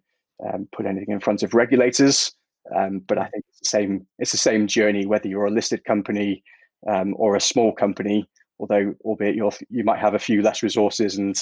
um, 0.47 0.68
put 0.73 0.87
anything 0.87 1.12
in 1.12 1.21
front 1.21 1.42
of 1.42 1.54
regulators. 1.54 2.33
Um, 2.75 3.00
but 3.00 3.18
I 3.18 3.28
think 3.28 3.44
it's 3.48 3.60
the 3.60 3.68
same. 3.68 4.06
It's 4.18 4.32
the 4.32 4.38
same 4.38 4.66
journey 4.66 5.06
whether 5.06 5.28
you're 5.28 5.46
a 5.46 5.50
listed 5.50 5.84
company 5.84 6.42
um, 6.87 7.14
or 7.16 7.37
a 7.37 7.40
small 7.40 7.72
company. 7.72 8.28
Although, 8.60 8.94
albeit 9.04 9.37
you're, 9.37 9.52
you 9.70 9.84
might 9.84 10.00
have 10.00 10.14
a 10.14 10.18
few 10.18 10.42
less 10.42 10.62
resources 10.62 11.16
and 11.16 11.37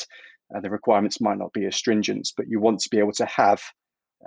uh, 0.55 0.61
the 0.61 0.71
requirements 0.71 1.21
might 1.21 1.39
not 1.39 1.53
be 1.53 1.65
as 1.65 1.75
stringent, 1.75 2.31
but 2.37 2.47
you 2.47 2.61
want 2.61 2.79
to 2.81 2.91
be 2.91 2.99
able 2.99 3.13
to 3.13 3.25
have 3.25 3.63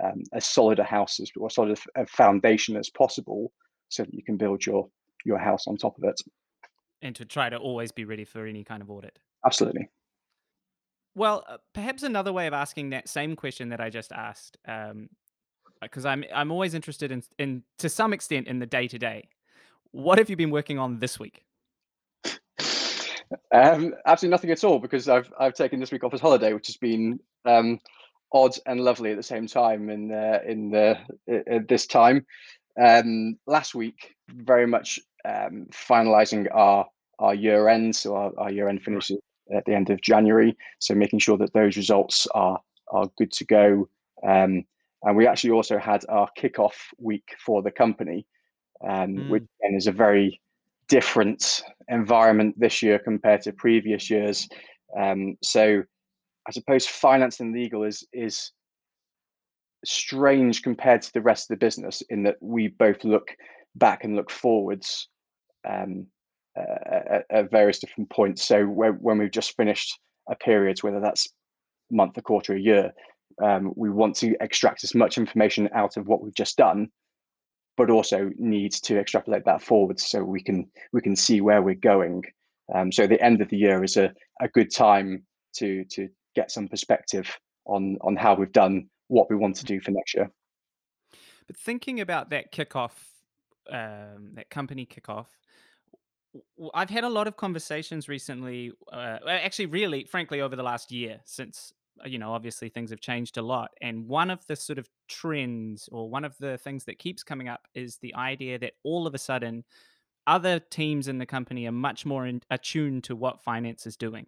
um, 0.02 0.22
as 0.32 0.44
solid 0.44 0.78
a 0.78 0.84
house 0.84 1.20
as, 1.20 1.30
or 1.36 1.50
solid 1.50 1.78
a 1.96 2.06
foundation 2.06 2.76
as 2.76 2.90
possible, 2.90 3.52
so 3.88 4.02
that 4.02 4.12
you 4.12 4.22
can 4.22 4.36
build 4.36 4.66
your 4.66 4.88
your 5.24 5.38
house 5.38 5.66
on 5.66 5.76
top 5.76 5.96
of 5.98 6.04
it. 6.04 6.20
And 7.02 7.14
to 7.16 7.24
try 7.24 7.48
to 7.48 7.56
always 7.56 7.92
be 7.92 8.04
ready 8.04 8.24
for 8.24 8.46
any 8.46 8.64
kind 8.64 8.82
of 8.82 8.90
audit. 8.90 9.18
Absolutely. 9.44 9.88
Well, 11.14 11.44
uh, 11.48 11.58
perhaps 11.72 12.02
another 12.02 12.32
way 12.32 12.46
of 12.46 12.52
asking 12.52 12.90
that 12.90 13.08
same 13.08 13.36
question 13.36 13.70
that 13.70 13.80
I 13.80 13.90
just 13.90 14.12
asked, 14.12 14.58
because 15.82 16.04
I'm 16.04 16.24
I'm 16.34 16.50
always 16.50 16.74
interested 16.74 17.10
in 17.12 17.22
in 17.38 17.62
to 17.78 17.88
some 17.88 18.12
extent 18.12 18.46
in 18.46 18.58
the 18.58 18.66
day 18.66 18.88
to 18.88 18.98
day. 18.98 19.28
What 19.92 20.18
have 20.18 20.30
you 20.30 20.36
been 20.36 20.50
working 20.50 20.78
on 20.78 20.98
this 20.98 21.18
week? 21.18 21.44
Um, 23.54 23.94
absolutely 24.06 24.32
nothing 24.32 24.50
at 24.50 24.64
all 24.64 24.80
because 24.80 25.08
I've 25.08 25.32
I've 25.38 25.54
taken 25.54 25.78
this 25.78 25.92
week 25.92 26.02
off 26.02 26.12
as 26.12 26.20
holiday, 26.20 26.52
which 26.52 26.66
has 26.66 26.76
been 26.76 27.20
um, 27.44 27.78
odd 28.32 28.56
and 28.66 28.80
lovely 28.80 29.12
at 29.12 29.16
the 29.16 29.22
same 29.22 29.46
time. 29.46 29.88
In 29.88 30.10
uh, 30.10 30.40
in 30.44 30.70
the 30.70 30.98
at 31.48 31.68
this 31.68 31.86
time, 31.86 32.26
um, 32.80 33.38
last 33.46 33.72
week, 33.72 34.16
very 34.28 34.66
much 34.66 34.98
um, 35.24 35.68
finalising 35.72 36.48
our 36.52 36.86
our 37.20 37.32
year 37.32 37.68
end. 37.68 37.94
So 37.94 38.16
our, 38.16 38.32
our 38.36 38.50
year 38.50 38.68
end 38.68 38.82
finishes 38.82 39.20
at 39.54 39.64
the 39.64 39.74
end 39.74 39.90
of 39.90 40.00
January. 40.00 40.56
So 40.80 40.94
making 40.96 41.20
sure 41.20 41.38
that 41.38 41.52
those 41.52 41.76
results 41.76 42.26
are 42.34 42.60
are 42.88 43.08
good 43.16 43.30
to 43.32 43.44
go. 43.44 43.88
Um, 44.26 44.64
and 45.02 45.16
we 45.16 45.26
actually 45.26 45.50
also 45.50 45.78
had 45.78 46.04
our 46.08 46.28
kickoff 46.38 46.74
week 46.98 47.34
for 47.44 47.62
the 47.62 47.70
company, 47.70 48.26
um, 48.86 49.28
which 49.28 49.42
Mm. 49.42 49.48
again 49.60 49.76
is 49.76 49.86
a 49.86 49.92
very 49.92 50.40
different 50.88 51.62
environment 51.88 52.58
this 52.58 52.82
year 52.82 52.98
compared 52.98 53.42
to 53.42 53.52
previous 53.52 54.10
years. 54.10 54.48
Um, 54.96 55.36
so 55.42 55.82
I 56.48 56.50
suppose 56.52 56.86
finance 56.86 57.40
and 57.40 57.54
legal 57.54 57.84
is 57.84 58.06
is 58.12 58.52
strange 59.84 60.62
compared 60.62 61.02
to 61.02 61.12
the 61.12 61.22
rest 61.22 61.50
of 61.50 61.54
the 61.54 61.64
business 61.64 62.02
in 62.10 62.22
that 62.24 62.36
we 62.40 62.68
both 62.68 63.04
look 63.04 63.34
back 63.76 64.04
and 64.04 64.16
look 64.16 64.30
forwards 64.30 65.08
um, 65.66 66.06
uh, 66.58 67.04
at, 67.10 67.24
at 67.30 67.50
various 67.50 67.78
different 67.78 68.10
points. 68.10 68.42
So 68.42 68.66
when, 68.66 68.94
when 68.94 69.18
we've 69.18 69.30
just 69.30 69.56
finished 69.56 69.98
a 70.28 70.34
period, 70.34 70.82
whether 70.82 71.00
that's 71.00 71.28
month, 71.90 72.18
a 72.18 72.22
quarter, 72.22 72.54
a 72.54 72.60
year, 72.60 72.92
um, 73.42 73.72
we 73.76 73.90
want 73.90 74.16
to 74.16 74.36
extract 74.40 74.84
as 74.84 74.94
much 74.94 75.18
information 75.18 75.68
out 75.74 75.96
of 75.96 76.06
what 76.06 76.22
we've 76.22 76.34
just 76.34 76.56
done, 76.56 76.88
but 77.76 77.90
also 77.90 78.30
need 78.36 78.72
to 78.72 78.98
extrapolate 78.98 79.44
that 79.44 79.62
forward 79.62 79.98
so 79.98 80.22
we 80.22 80.42
can 80.42 80.70
we 80.92 81.00
can 81.00 81.16
see 81.16 81.40
where 81.40 81.62
we're 81.62 81.74
going. 81.74 82.22
Um, 82.74 82.92
so 82.92 83.06
the 83.06 83.22
end 83.22 83.40
of 83.40 83.48
the 83.48 83.56
year 83.56 83.82
is 83.82 83.96
a, 83.96 84.12
a 84.40 84.48
good 84.48 84.72
time 84.72 85.24
to 85.56 85.84
to 85.86 86.08
get 86.34 86.50
some 86.50 86.68
perspective 86.68 87.38
on 87.64 87.96
on 88.02 88.16
how 88.16 88.34
we've 88.34 88.52
done, 88.52 88.88
what 89.08 89.30
we 89.30 89.36
want 89.36 89.56
to 89.56 89.64
do 89.64 89.80
for 89.80 89.90
next 89.90 90.14
year. 90.14 90.30
But 91.46 91.56
thinking 91.56 92.00
about 92.00 92.30
that 92.30 92.52
kickoff, 92.52 92.92
um, 93.70 94.34
that 94.34 94.50
company 94.50 94.86
kickoff, 94.86 95.26
I've 96.74 96.90
had 96.90 97.04
a 97.04 97.08
lot 97.08 97.26
of 97.26 97.36
conversations 97.36 98.08
recently. 98.08 98.72
Uh, 98.92 99.18
actually, 99.26 99.66
really, 99.66 100.04
frankly, 100.04 100.40
over 100.40 100.54
the 100.54 100.62
last 100.62 100.92
year, 100.92 101.20
since 101.24 101.72
you 102.04 102.18
know, 102.18 102.32
obviously 102.32 102.68
things 102.68 102.90
have 102.90 103.00
changed 103.00 103.36
a 103.36 103.42
lot. 103.42 103.70
And 103.80 104.06
one 104.06 104.30
of 104.30 104.46
the 104.46 104.56
sort 104.56 104.78
of 104.78 104.88
trends, 105.08 105.88
or 105.92 106.08
one 106.08 106.24
of 106.24 106.36
the 106.38 106.58
things 106.58 106.84
that 106.84 106.98
keeps 106.98 107.22
coming 107.22 107.48
up, 107.48 107.66
is 107.74 107.98
the 107.98 108.14
idea 108.14 108.58
that 108.58 108.74
all 108.84 109.06
of 109.06 109.14
a 109.14 109.18
sudden, 109.18 109.64
other 110.26 110.60
teams 110.60 111.08
in 111.08 111.18
the 111.18 111.26
company 111.26 111.66
are 111.66 111.72
much 111.72 112.06
more 112.06 112.26
in, 112.26 112.42
attuned 112.50 113.04
to 113.04 113.16
what 113.16 113.42
finance 113.42 113.86
is 113.86 113.96
doing. 113.96 114.26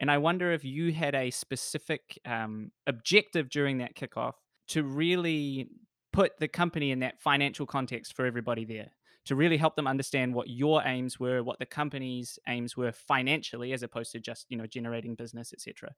And 0.00 0.10
I 0.10 0.18
wonder 0.18 0.50
if 0.52 0.64
you 0.64 0.92
had 0.92 1.14
a 1.14 1.30
specific 1.30 2.18
um, 2.24 2.72
objective 2.86 3.48
during 3.48 3.78
that 3.78 3.94
kickoff 3.94 4.34
to 4.68 4.82
really 4.82 5.68
put 6.12 6.32
the 6.38 6.48
company 6.48 6.90
in 6.90 7.00
that 7.00 7.20
financial 7.20 7.66
context 7.66 8.14
for 8.14 8.26
everybody 8.26 8.64
there, 8.64 8.90
to 9.26 9.36
really 9.36 9.56
help 9.56 9.76
them 9.76 9.86
understand 9.86 10.34
what 10.34 10.48
your 10.48 10.82
aims 10.84 11.20
were, 11.20 11.42
what 11.42 11.58
the 11.58 11.66
company's 11.66 12.38
aims 12.48 12.76
were 12.76 12.92
financially, 12.92 13.72
as 13.72 13.82
opposed 13.82 14.12
to 14.12 14.18
just 14.18 14.46
you 14.48 14.56
know 14.56 14.66
generating 14.66 15.14
business, 15.14 15.52
etc. 15.52 15.94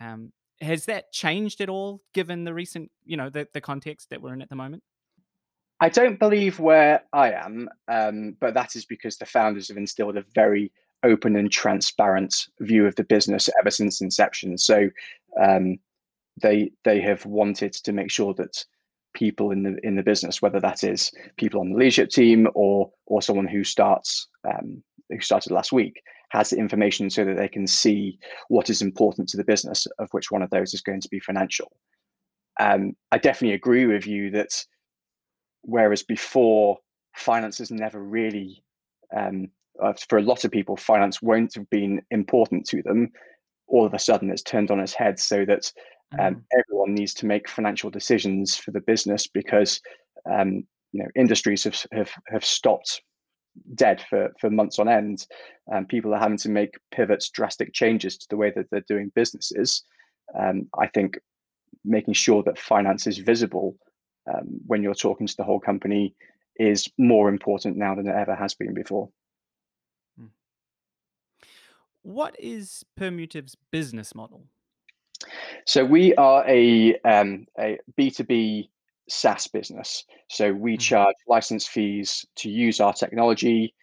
Um, 0.00 0.32
has 0.60 0.86
that 0.86 1.12
changed 1.12 1.60
at 1.60 1.68
all, 1.68 2.02
given 2.14 2.44
the 2.44 2.54
recent 2.54 2.90
you 3.04 3.16
know 3.16 3.30
the, 3.30 3.46
the 3.52 3.60
context 3.60 4.10
that 4.10 4.20
we're 4.20 4.34
in 4.34 4.42
at 4.42 4.48
the 4.48 4.56
moment? 4.56 4.82
I 5.80 5.88
don't 5.88 6.18
believe 6.18 6.58
where 6.58 7.02
I 7.12 7.32
am, 7.32 7.68
um, 7.86 8.36
but 8.40 8.54
that 8.54 8.74
is 8.74 8.84
because 8.84 9.16
the 9.16 9.26
founders 9.26 9.68
have 9.68 9.76
instilled 9.76 10.16
a 10.16 10.24
very 10.34 10.72
open 11.04 11.36
and 11.36 11.50
transparent 11.50 12.48
view 12.60 12.86
of 12.86 12.96
the 12.96 13.04
business 13.04 13.48
ever 13.60 13.70
since 13.70 14.00
inception. 14.00 14.58
So 14.58 14.90
um, 15.40 15.78
they 16.40 16.72
they 16.84 17.00
have 17.00 17.24
wanted 17.26 17.72
to 17.74 17.92
make 17.92 18.10
sure 18.10 18.34
that 18.34 18.64
people 19.14 19.50
in 19.50 19.62
the 19.62 19.76
in 19.82 19.96
the 19.96 20.02
business, 20.02 20.42
whether 20.42 20.60
that 20.60 20.84
is 20.84 21.12
people 21.36 21.60
on 21.60 21.70
the 21.70 21.78
leadership 21.78 22.10
team 22.10 22.48
or 22.54 22.90
or 23.06 23.22
someone 23.22 23.46
who 23.46 23.64
starts 23.64 24.28
um, 24.48 24.82
who 25.10 25.20
started 25.20 25.52
last 25.52 25.72
week, 25.72 26.02
has 26.30 26.50
the 26.50 26.58
information 26.58 27.08
so 27.10 27.24
that 27.24 27.36
they 27.36 27.48
can 27.48 27.66
see 27.66 28.18
what 28.48 28.70
is 28.70 28.82
important 28.82 29.28
to 29.28 29.36
the 29.36 29.44
business, 29.44 29.86
of 29.98 30.08
which 30.12 30.30
one 30.30 30.42
of 30.42 30.50
those 30.50 30.74
is 30.74 30.80
going 30.80 31.00
to 31.00 31.08
be 31.08 31.20
financial. 31.20 31.72
Um, 32.60 32.94
I 33.12 33.18
definitely 33.18 33.54
agree 33.54 33.86
with 33.86 34.06
you 34.06 34.30
that 34.32 34.64
whereas 35.62 36.02
before 36.02 36.78
finance 37.16 37.58
has 37.58 37.70
never 37.70 38.02
really 38.02 38.62
um, 39.16 39.48
uh, 39.82 39.92
for 40.08 40.18
a 40.18 40.22
lot 40.22 40.44
of 40.44 40.50
people, 40.50 40.76
finance 40.76 41.22
won't 41.22 41.54
have 41.54 41.68
been 41.70 42.02
important 42.10 42.66
to 42.66 42.82
them. 42.82 43.10
All 43.68 43.86
of 43.86 43.94
a 43.94 43.98
sudden, 43.98 44.30
it's 44.30 44.42
turned 44.42 44.70
on 44.70 44.80
its 44.80 44.94
head 44.94 45.18
so 45.20 45.44
that 45.44 45.72
um, 46.18 46.34
mm. 46.34 46.42
everyone 46.58 46.94
needs 46.94 47.14
to 47.14 47.26
make 47.26 47.48
financial 47.48 47.90
decisions 47.90 48.56
for 48.56 48.70
the 48.70 48.80
business 48.80 49.26
because 49.26 49.80
um, 50.30 50.64
you 50.92 51.02
know 51.02 51.08
industries 51.14 51.64
have, 51.64 51.76
have 51.92 52.10
have 52.28 52.44
stopped 52.44 53.02
dead 53.74 54.04
for 54.08 54.32
for 54.40 54.50
months 54.50 54.78
on 54.78 54.88
end 54.88 55.26
and 55.68 55.88
people 55.88 56.14
are 56.14 56.18
having 56.18 56.38
to 56.38 56.48
make 56.48 56.78
pivots 56.90 57.30
drastic 57.30 57.72
changes 57.72 58.16
to 58.16 58.26
the 58.30 58.36
way 58.36 58.52
that 58.54 58.66
they're 58.70 58.84
doing 58.88 59.10
businesses 59.14 59.84
um, 60.38 60.68
i 60.78 60.86
think 60.86 61.18
making 61.84 62.14
sure 62.14 62.42
that 62.42 62.58
finance 62.58 63.06
is 63.06 63.18
visible 63.18 63.76
um, 64.32 64.60
when 64.66 64.82
you're 64.82 64.94
talking 64.94 65.26
to 65.26 65.36
the 65.36 65.44
whole 65.44 65.60
company 65.60 66.14
is 66.56 66.88
more 66.98 67.28
important 67.28 67.76
now 67.76 67.94
than 67.94 68.08
it 68.08 68.14
ever 68.14 68.34
has 68.34 68.54
been 68.54 68.74
before 68.74 69.08
hmm. 70.18 70.26
what 72.02 72.34
is 72.38 72.84
permutive's 72.98 73.56
business 73.70 74.14
model 74.14 74.44
so 75.66 75.84
we 75.84 76.14
are 76.14 76.44
a 76.48 76.96
um, 77.00 77.46
a 77.58 77.78
B2B 77.98 78.68
SaaS 79.08 79.46
business. 79.48 80.04
So 80.28 80.52
we 80.52 80.74
mm-hmm. 80.74 80.80
charge 80.80 81.16
license 81.26 81.66
fees 81.66 82.24
to 82.36 82.50
use 82.50 82.80
our 82.80 82.92
technology, 82.92 83.74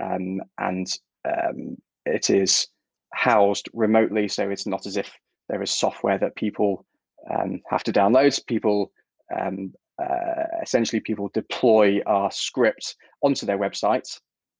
um, 0.00 0.40
and 0.58 0.86
um, 1.24 1.76
it 2.04 2.30
is 2.30 2.68
housed 3.12 3.68
remotely. 3.72 4.28
So 4.28 4.50
it's 4.50 4.66
not 4.66 4.86
as 4.86 4.96
if 4.96 5.10
there 5.48 5.62
is 5.62 5.70
software 5.70 6.18
that 6.18 6.36
people 6.36 6.84
um, 7.30 7.60
have 7.68 7.84
to 7.84 7.92
download. 7.92 8.44
People 8.46 8.90
um, 9.38 9.72
uh, 10.02 10.44
essentially 10.62 11.00
people 11.00 11.30
deploy 11.34 12.00
our 12.06 12.30
script 12.30 12.96
onto 13.22 13.46
their 13.46 13.58
website 13.58 14.08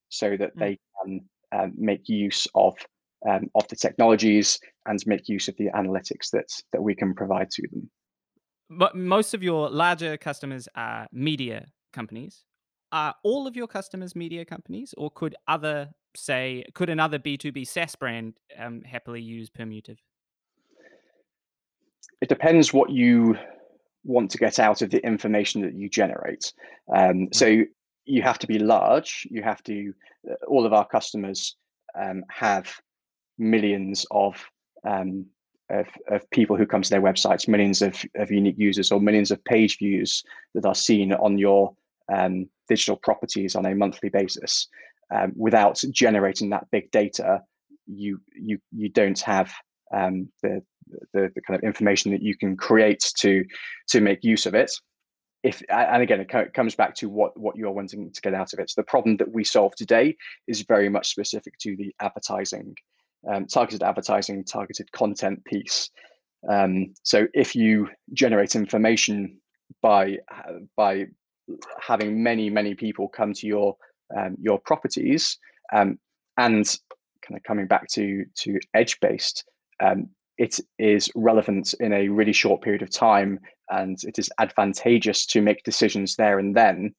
so 0.09 0.37
that 0.37 0.55
mm. 0.57 0.61
they 0.61 0.79
can 1.03 1.21
um, 1.53 1.73
make 1.77 2.09
use 2.09 2.47
of 2.55 2.75
um, 3.29 3.49
of 3.55 3.67
the 3.69 3.77
technologies 3.77 4.59
and 4.87 4.99
make 5.07 5.29
use 5.29 5.49
of 5.49 5.57
the 5.57 5.69
analytics 5.75 6.31
that 6.33 6.49
that 6.73 6.83
we 6.83 6.95
can 6.95 7.15
provide 7.15 7.51
to 7.51 7.63
them 7.71 7.91
but 8.71 8.97
most 8.97 9.35
of 9.35 9.43
your 9.43 9.71
larger 9.71 10.17
customers 10.17 10.69
are 10.75 11.07
media 11.13 11.67
companies. 11.93 12.45
Are 12.91 13.15
all 13.23 13.47
of 13.47 13.57
your 13.57 13.67
customers 13.67 14.15
media 14.15 14.45
companies, 14.45 14.95
or 14.99 15.11
could 15.11 15.35
other 15.49 15.91
say 16.15 16.65
could 16.75 16.91
another 16.91 17.19
B 17.19 17.37
two 17.39 17.53
B 17.53 17.65
SaaS 17.65 17.97
brand 17.97 18.35
um, 18.59 18.83
happily 18.83 19.23
use 19.23 19.49
Permutive? 19.49 19.99
It 22.21 22.29
depends 22.29 22.73
what 22.73 22.91
you 22.91 23.37
want 24.05 24.31
to 24.33 24.39
get 24.39 24.59
out 24.59 24.83
of 24.83 24.91
the 24.91 25.05
information 25.05 25.63
that 25.63 25.75
you 25.75 25.89
generate. 25.89 26.53
Um, 26.95 27.29
so 27.33 27.63
you 28.05 28.23
have 28.23 28.39
to 28.41 28.47
be 28.47 28.59
large. 28.59 29.27
You 29.31 29.43
have 29.43 29.63
to. 29.65 29.95
Uh, 30.31 30.35
all 30.47 30.67
of 30.67 30.73
our 30.73 30.87
customers 30.87 31.57
um, 32.01 32.25
have 32.29 32.73
millions 33.39 34.07
of 34.11 34.45
um, 34.87 35.27
of, 35.73 35.89
of 36.09 36.29
people 36.31 36.57
who 36.57 36.67
come 36.67 36.83
to 36.83 36.91
their 36.91 37.03
websites, 37.03 37.49
millions 37.49 37.83
of, 37.83 38.05
of 38.17 38.31
unique 38.31 38.59
users 38.59 38.93
or 38.93 39.01
millions 39.01 39.31
of 39.31 39.43
page 39.45 39.79
views 39.79 40.23
that 40.55 40.67
are 40.67 40.75
seen 40.75 41.13
on 41.13 41.39
your 41.39 41.75
um, 42.13 42.49
digital 42.69 42.97
properties 42.97 43.57
on 43.57 43.67
a 43.67 43.75
monthly 43.75 44.11
basis. 44.11 44.69
Um, 45.13 45.33
without 45.37 45.81
generating 45.91 46.51
that 46.51 46.71
big 46.71 46.91
data, 46.91 47.43
you 47.87 48.21
you 48.35 48.59
you 48.71 48.89
don't 48.89 49.21
have 49.21 49.53
um, 49.93 50.29
the, 50.43 50.63
the, 51.13 51.31
the 51.35 51.41
kind 51.43 51.59
of 51.59 51.65
information 51.65 52.13
that 52.13 52.23
you 52.23 52.37
can 52.37 52.57
create 52.57 53.13
to 53.19 53.45
to 53.89 54.01
make 54.01 54.25
use 54.25 54.47
of 54.47 54.55
it. 54.55 54.73
If 55.43 55.61
and 55.69 56.03
again, 56.03 56.21
it 56.21 56.55
comes 56.55 56.75
back 56.75 56.95
to 56.97 57.09
what 57.09 57.39
what 57.39 57.57
you're 57.57 57.73
wanting 57.73 58.11
to 58.11 58.21
get 58.23 58.35
out 58.35 58.53
of 58.53 58.59
it. 58.59 58.71
So 58.71 58.81
the 58.81 58.87
problem 58.87 59.17
that 59.19 59.33
we 59.33 59.45
solve 59.45 59.75
today 59.75 60.17
is 60.47 60.63
very 60.63 60.89
much 60.89 61.11
specific 61.11 61.59
to 61.59 61.77
the 61.77 61.95
advertising 62.01 62.77
um, 63.29 63.47
targeted 63.47 63.83
advertising, 63.83 64.45
targeted 64.45 64.91
content 64.93 65.45
piece. 65.45 65.91
Um, 66.49 66.95
so 67.03 67.27
if 67.35 67.55
you 67.55 67.89
generate 68.13 68.57
information 68.57 69.41
by 69.81 70.19
by 70.77 71.07
having 71.81 72.23
many 72.23 72.51
many 72.51 72.75
people 72.75 73.09
come 73.09 73.33
to 73.35 73.47
your 73.47 73.77
um, 74.17 74.37
your 74.41 74.59
properties 74.59 75.39
um, 75.73 75.99
and 76.37 76.65
kind 77.27 77.37
of 77.37 77.43
coming 77.45 77.67
back 77.67 77.89
to 77.89 78.25
to 78.37 78.59
edge 78.75 78.99
based, 79.01 79.45
um, 79.81 80.09
it 80.39 80.59
is 80.79 81.11
relevant 81.15 81.75
in 81.79 81.93
a 81.93 82.09
really 82.09 82.33
short 82.33 82.63
period 82.63 82.83
of 82.83 82.91
time 82.91 83.39
and 83.71 83.99
it 84.05 84.19
is 84.19 84.31
advantageous 84.39 85.27
to 85.27 85.41
make 85.41 85.63
decisions 85.65 86.17
there 86.17 86.39
and 86.39 86.57
then. 86.57 86.95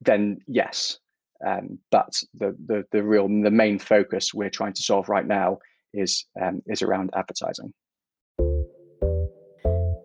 Then 0.00 0.38
yes, 0.46 0.98
um, 1.46 1.78
but 1.90 2.12
the, 2.34 2.56
the 2.66 2.84
the 2.92 3.02
real 3.02 3.28
the 3.28 3.50
main 3.50 3.78
focus 3.78 4.32
we're 4.32 4.50
trying 4.50 4.72
to 4.74 4.82
solve 4.82 5.08
right 5.08 5.26
now 5.26 5.58
is 5.92 6.26
um, 6.40 6.62
is 6.66 6.82
around 6.82 7.10
advertising. 7.14 7.72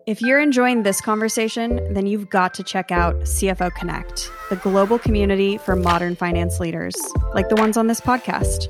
If 0.06 0.20
you're 0.20 0.40
enjoying 0.40 0.82
this 0.82 1.00
conversation, 1.00 1.92
then 1.92 2.06
you've 2.06 2.30
got 2.30 2.52
to 2.54 2.64
check 2.64 2.90
out 2.90 3.14
CFO 3.20 3.72
Connect, 3.74 4.30
the 4.48 4.56
global 4.56 4.98
community 4.98 5.56
for 5.58 5.76
modern 5.76 6.16
finance 6.16 6.58
leaders, 6.58 6.96
like 7.32 7.48
the 7.48 7.54
ones 7.56 7.76
on 7.76 7.86
this 7.86 8.00
podcast. 8.00 8.68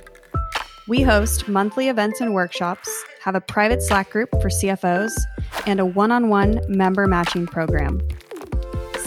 We 0.86 1.02
host 1.02 1.48
monthly 1.48 1.88
events 1.88 2.20
and 2.20 2.34
workshops, 2.34 2.90
have 3.22 3.36
a 3.36 3.40
private 3.40 3.80
Slack 3.80 4.10
group 4.10 4.28
for 4.42 4.48
CFOs, 4.48 5.12
and 5.66 5.80
a 5.80 5.86
one 5.86 6.10
on 6.10 6.28
one 6.28 6.60
member 6.68 7.06
matching 7.06 7.46
program. 7.46 8.00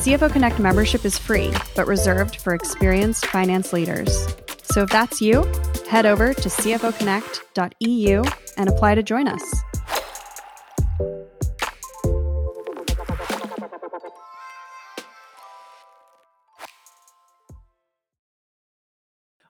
CFO 0.03 0.29
Connect 0.33 0.59
membership 0.59 1.05
is 1.05 1.17
free, 1.17 1.49
but 1.77 1.87
reserved 1.87 2.35
for 2.35 2.53
experienced 2.53 3.25
finance 3.27 3.71
leaders. 3.71 4.27
So 4.63 4.81
if 4.81 4.89
that's 4.89 5.21
you, 5.21 5.49
head 5.87 6.05
over 6.05 6.33
to 6.33 6.49
cfoconnect.eu 6.49 8.23
and 8.57 8.69
apply 8.69 8.95
to 8.95 9.01
join 9.01 9.29
us. 9.29 9.41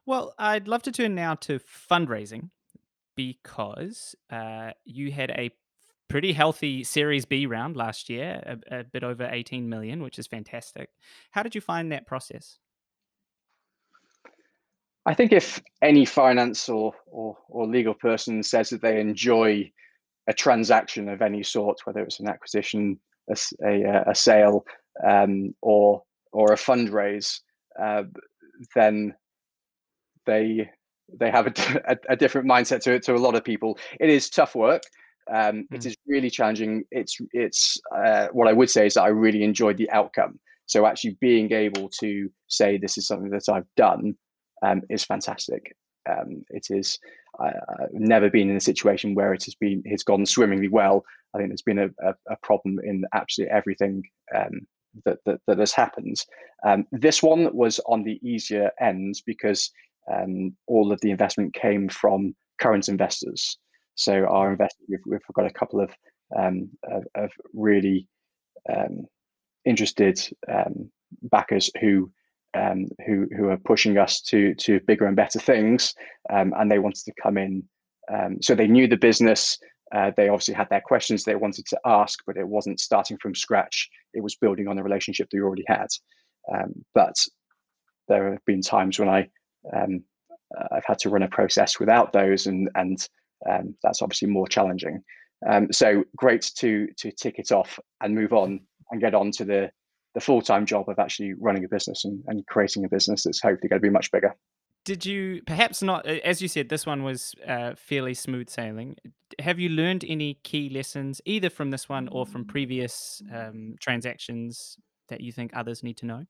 Well, 0.06 0.34
I'd 0.38 0.68
love 0.68 0.84
to 0.84 0.92
turn 0.92 1.16
now 1.16 1.34
to 1.34 1.58
fundraising 1.58 2.50
because 3.16 4.14
uh, 4.30 4.70
you 4.84 5.10
had 5.10 5.32
a 5.32 5.50
pretty 6.08 6.32
healthy 6.32 6.84
Series 6.84 7.24
B 7.24 7.46
round 7.46 7.76
last 7.76 8.08
year, 8.08 8.42
a, 8.70 8.80
a, 8.80 8.84
bit 8.84 9.04
over 9.04 9.28
18 9.30 9.68
million, 9.68 10.02
which 10.02 10.18
is 10.18 10.26
fantastic. 10.26 10.90
How 11.30 11.42
did 11.42 11.54
you 11.54 11.60
find 11.60 11.90
that 11.92 12.06
process? 12.06 12.58
I 15.06 15.14
think 15.14 15.32
if 15.32 15.62
any 15.82 16.04
finance 16.04 16.68
or, 16.68 16.94
or, 17.06 17.36
or 17.48 17.66
legal 17.66 17.94
person 17.94 18.42
says 18.42 18.70
that 18.70 18.80
they 18.80 19.00
enjoy 19.00 19.70
a 20.26 20.32
transaction 20.32 21.08
of 21.08 21.20
any 21.20 21.42
sort, 21.42 21.78
whether 21.84 22.00
it's 22.00 22.20
an 22.20 22.28
acquisition, 22.28 22.98
a, 23.30 23.36
a, 23.64 24.10
a 24.10 24.14
sale, 24.14 24.64
um, 25.06 25.54
or 25.60 26.02
or 26.32 26.52
a 26.52 26.56
fundraise, 26.56 27.40
uh, 27.80 28.02
then 28.74 29.14
they 30.26 30.68
they 31.18 31.30
have 31.30 31.46
a, 31.46 31.96
a, 32.08 32.16
different 32.16 32.48
mindset 32.48 32.80
to 32.82 32.98
to 33.00 33.14
a 33.14 33.16
lot 33.16 33.34
of 33.34 33.44
people. 33.44 33.78
It 34.00 34.10
is 34.10 34.30
tough 34.30 34.54
work. 34.54 34.82
Um, 35.32 35.66
mm. 35.72 35.74
It 35.74 35.86
is 35.86 35.96
really 36.06 36.30
challenging. 36.30 36.84
It's 36.90 37.16
it's 37.32 37.78
uh, 37.94 38.28
what 38.32 38.48
I 38.48 38.52
would 38.52 38.70
say 38.70 38.86
is 38.86 38.94
that 38.94 39.02
I 39.02 39.08
really 39.08 39.42
enjoyed 39.42 39.78
the 39.78 39.90
outcome. 39.90 40.38
So 40.66 40.86
actually 40.86 41.16
being 41.20 41.52
able 41.52 41.90
to 42.00 42.30
say 42.48 42.78
this 42.78 42.96
is 42.96 43.06
something 43.06 43.30
that 43.30 43.48
I've 43.52 43.66
done 43.76 44.14
um, 44.64 44.82
is 44.88 45.04
fantastic. 45.04 45.76
Um, 46.08 46.42
it 46.50 46.66
is. 46.70 46.98
I, 47.40 47.46
have 47.46 47.90
never 47.92 48.30
been 48.30 48.50
in 48.50 48.56
a 48.56 48.60
situation 48.60 49.14
where 49.14 49.34
it 49.34 49.44
has 49.44 49.54
been 49.54 49.82
it's 49.84 50.04
gone 50.04 50.24
swimmingly 50.26 50.68
well. 50.68 51.04
I 51.34 51.38
think 51.38 51.50
there's 51.50 51.62
been 51.62 51.78
a, 51.78 51.88
a, 52.06 52.14
a 52.30 52.36
problem 52.42 52.78
in 52.84 53.04
absolutely 53.12 53.52
everything 53.52 54.02
um, 54.34 54.66
that, 55.04 55.18
that, 55.26 55.40
that 55.46 55.58
has 55.58 55.72
happened. 55.72 56.16
Um, 56.66 56.86
this 56.92 57.22
one 57.22 57.54
was 57.54 57.80
on 57.86 58.04
the 58.04 58.20
easier 58.22 58.70
end 58.80 59.16
because 59.26 59.70
um, 60.12 60.54
all 60.66 60.92
of 60.92 61.00
the 61.00 61.10
investment 61.10 61.54
came 61.54 61.88
from 61.88 62.34
current 62.60 62.88
investors. 62.88 63.58
So 63.94 64.24
our 64.26 64.52
investors, 64.52 64.86
we've, 64.88 65.00
we've 65.06 65.20
got 65.34 65.46
a 65.46 65.52
couple 65.52 65.80
of 65.80 65.90
um, 66.36 66.70
of, 66.90 67.04
of, 67.14 67.30
really 67.52 68.08
interested 69.64 70.18
backers 71.22 71.70
who 71.80 72.10
um, 72.54 72.86
who 73.06 73.26
who 73.36 73.48
are 73.48 73.56
pushing 73.56 73.98
us 73.98 74.20
to 74.22 74.54
to 74.56 74.80
bigger 74.86 75.06
and 75.06 75.16
better 75.16 75.38
things, 75.38 75.94
um, 76.30 76.52
and 76.56 76.70
they 76.70 76.78
wanted 76.78 77.04
to 77.04 77.12
come 77.22 77.36
in. 77.36 77.62
Um, 78.12 78.38
so 78.40 78.54
they 78.54 78.66
knew 78.66 78.86
the 78.86 78.96
business. 78.96 79.58
Uh, 79.94 80.10
they 80.16 80.28
obviously 80.28 80.54
had 80.54 80.68
their 80.70 80.80
questions 80.80 81.22
they 81.22 81.36
wanted 81.36 81.66
to 81.66 81.78
ask, 81.84 82.18
but 82.26 82.36
it 82.36 82.46
wasn't 82.46 82.80
starting 82.80 83.18
from 83.20 83.34
scratch. 83.34 83.88
It 84.12 84.22
was 84.22 84.36
building 84.36 84.66
on 84.66 84.76
the 84.76 84.82
relationship 84.82 85.28
they 85.30 85.38
already 85.38 85.64
had. 85.68 85.86
Um, 86.52 86.84
but 86.94 87.14
there 88.08 88.32
have 88.32 88.44
been 88.44 88.60
times 88.60 88.98
when 88.98 89.08
I 89.08 89.28
um, 89.72 90.02
I've 90.70 90.84
had 90.84 90.98
to 91.00 91.10
run 91.10 91.22
a 91.22 91.28
process 91.28 91.80
without 91.80 92.12
those, 92.12 92.46
and 92.46 92.70
and 92.74 93.06
um, 93.50 93.74
that's 93.82 94.02
obviously 94.02 94.28
more 94.28 94.48
challenging. 94.48 95.02
so 95.70 96.04
great 96.16 96.50
to 96.56 96.88
to 96.96 97.10
tick 97.12 97.38
it 97.38 97.52
off 97.52 97.78
and 98.00 98.14
move 98.14 98.32
on 98.32 98.60
and 98.90 99.00
get 99.00 99.14
on 99.14 99.30
to 99.32 99.44
the 99.44 99.70
the 100.14 100.20
full 100.20 100.40
time 100.40 100.64
job 100.64 100.88
of 100.88 100.98
actually 100.98 101.34
running 101.34 101.64
a 101.64 101.68
business 101.68 102.04
and, 102.04 102.22
and 102.28 102.46
creating 102.46 102.84
a 102.84 102.88
business 102.88 103.24
that's 103.24 103.42
hopefully 103.42 103.68
going 103.68 103.80
to 103.80 103.86
be 103.86 103.90
much 103.90 104.10
bigger. 104.10 104.34
did 104.84 105.04
you 105.04 105.42
perhaps 105.46 105.82
not 105.82 106.06
as 106.06 106.40
you 106.40 106.48
said 106.48 106.68
this 106.68 106.86
one 106.86 107.02
was 107.02 107.34
uh, 107.46 107.74
fairly 107.74 108.14
smooth 108.14 108.48
sailing 108.48 108.96
have 109.40 109.58
you 109.58 109.68
learned 109.68 110.04
any 110.06 110.34
key 110.44 110.68
lessons 110.68 111.20
either 111.24 111.50
from 111.50 111.70
this 111.70 111.88
one 111.88 112.08
or 112.08 112.24
from 112.24 112.44
previous 112.44 113.22
um, 113.34 113.74
transactions 113.80 114.76
that 115.08 115.20
you 115.20 115.32
think 115.32 115.50
others 115.54 115.82
need 115.82 115.96
to 115.96 116.06
know 116.06 116.24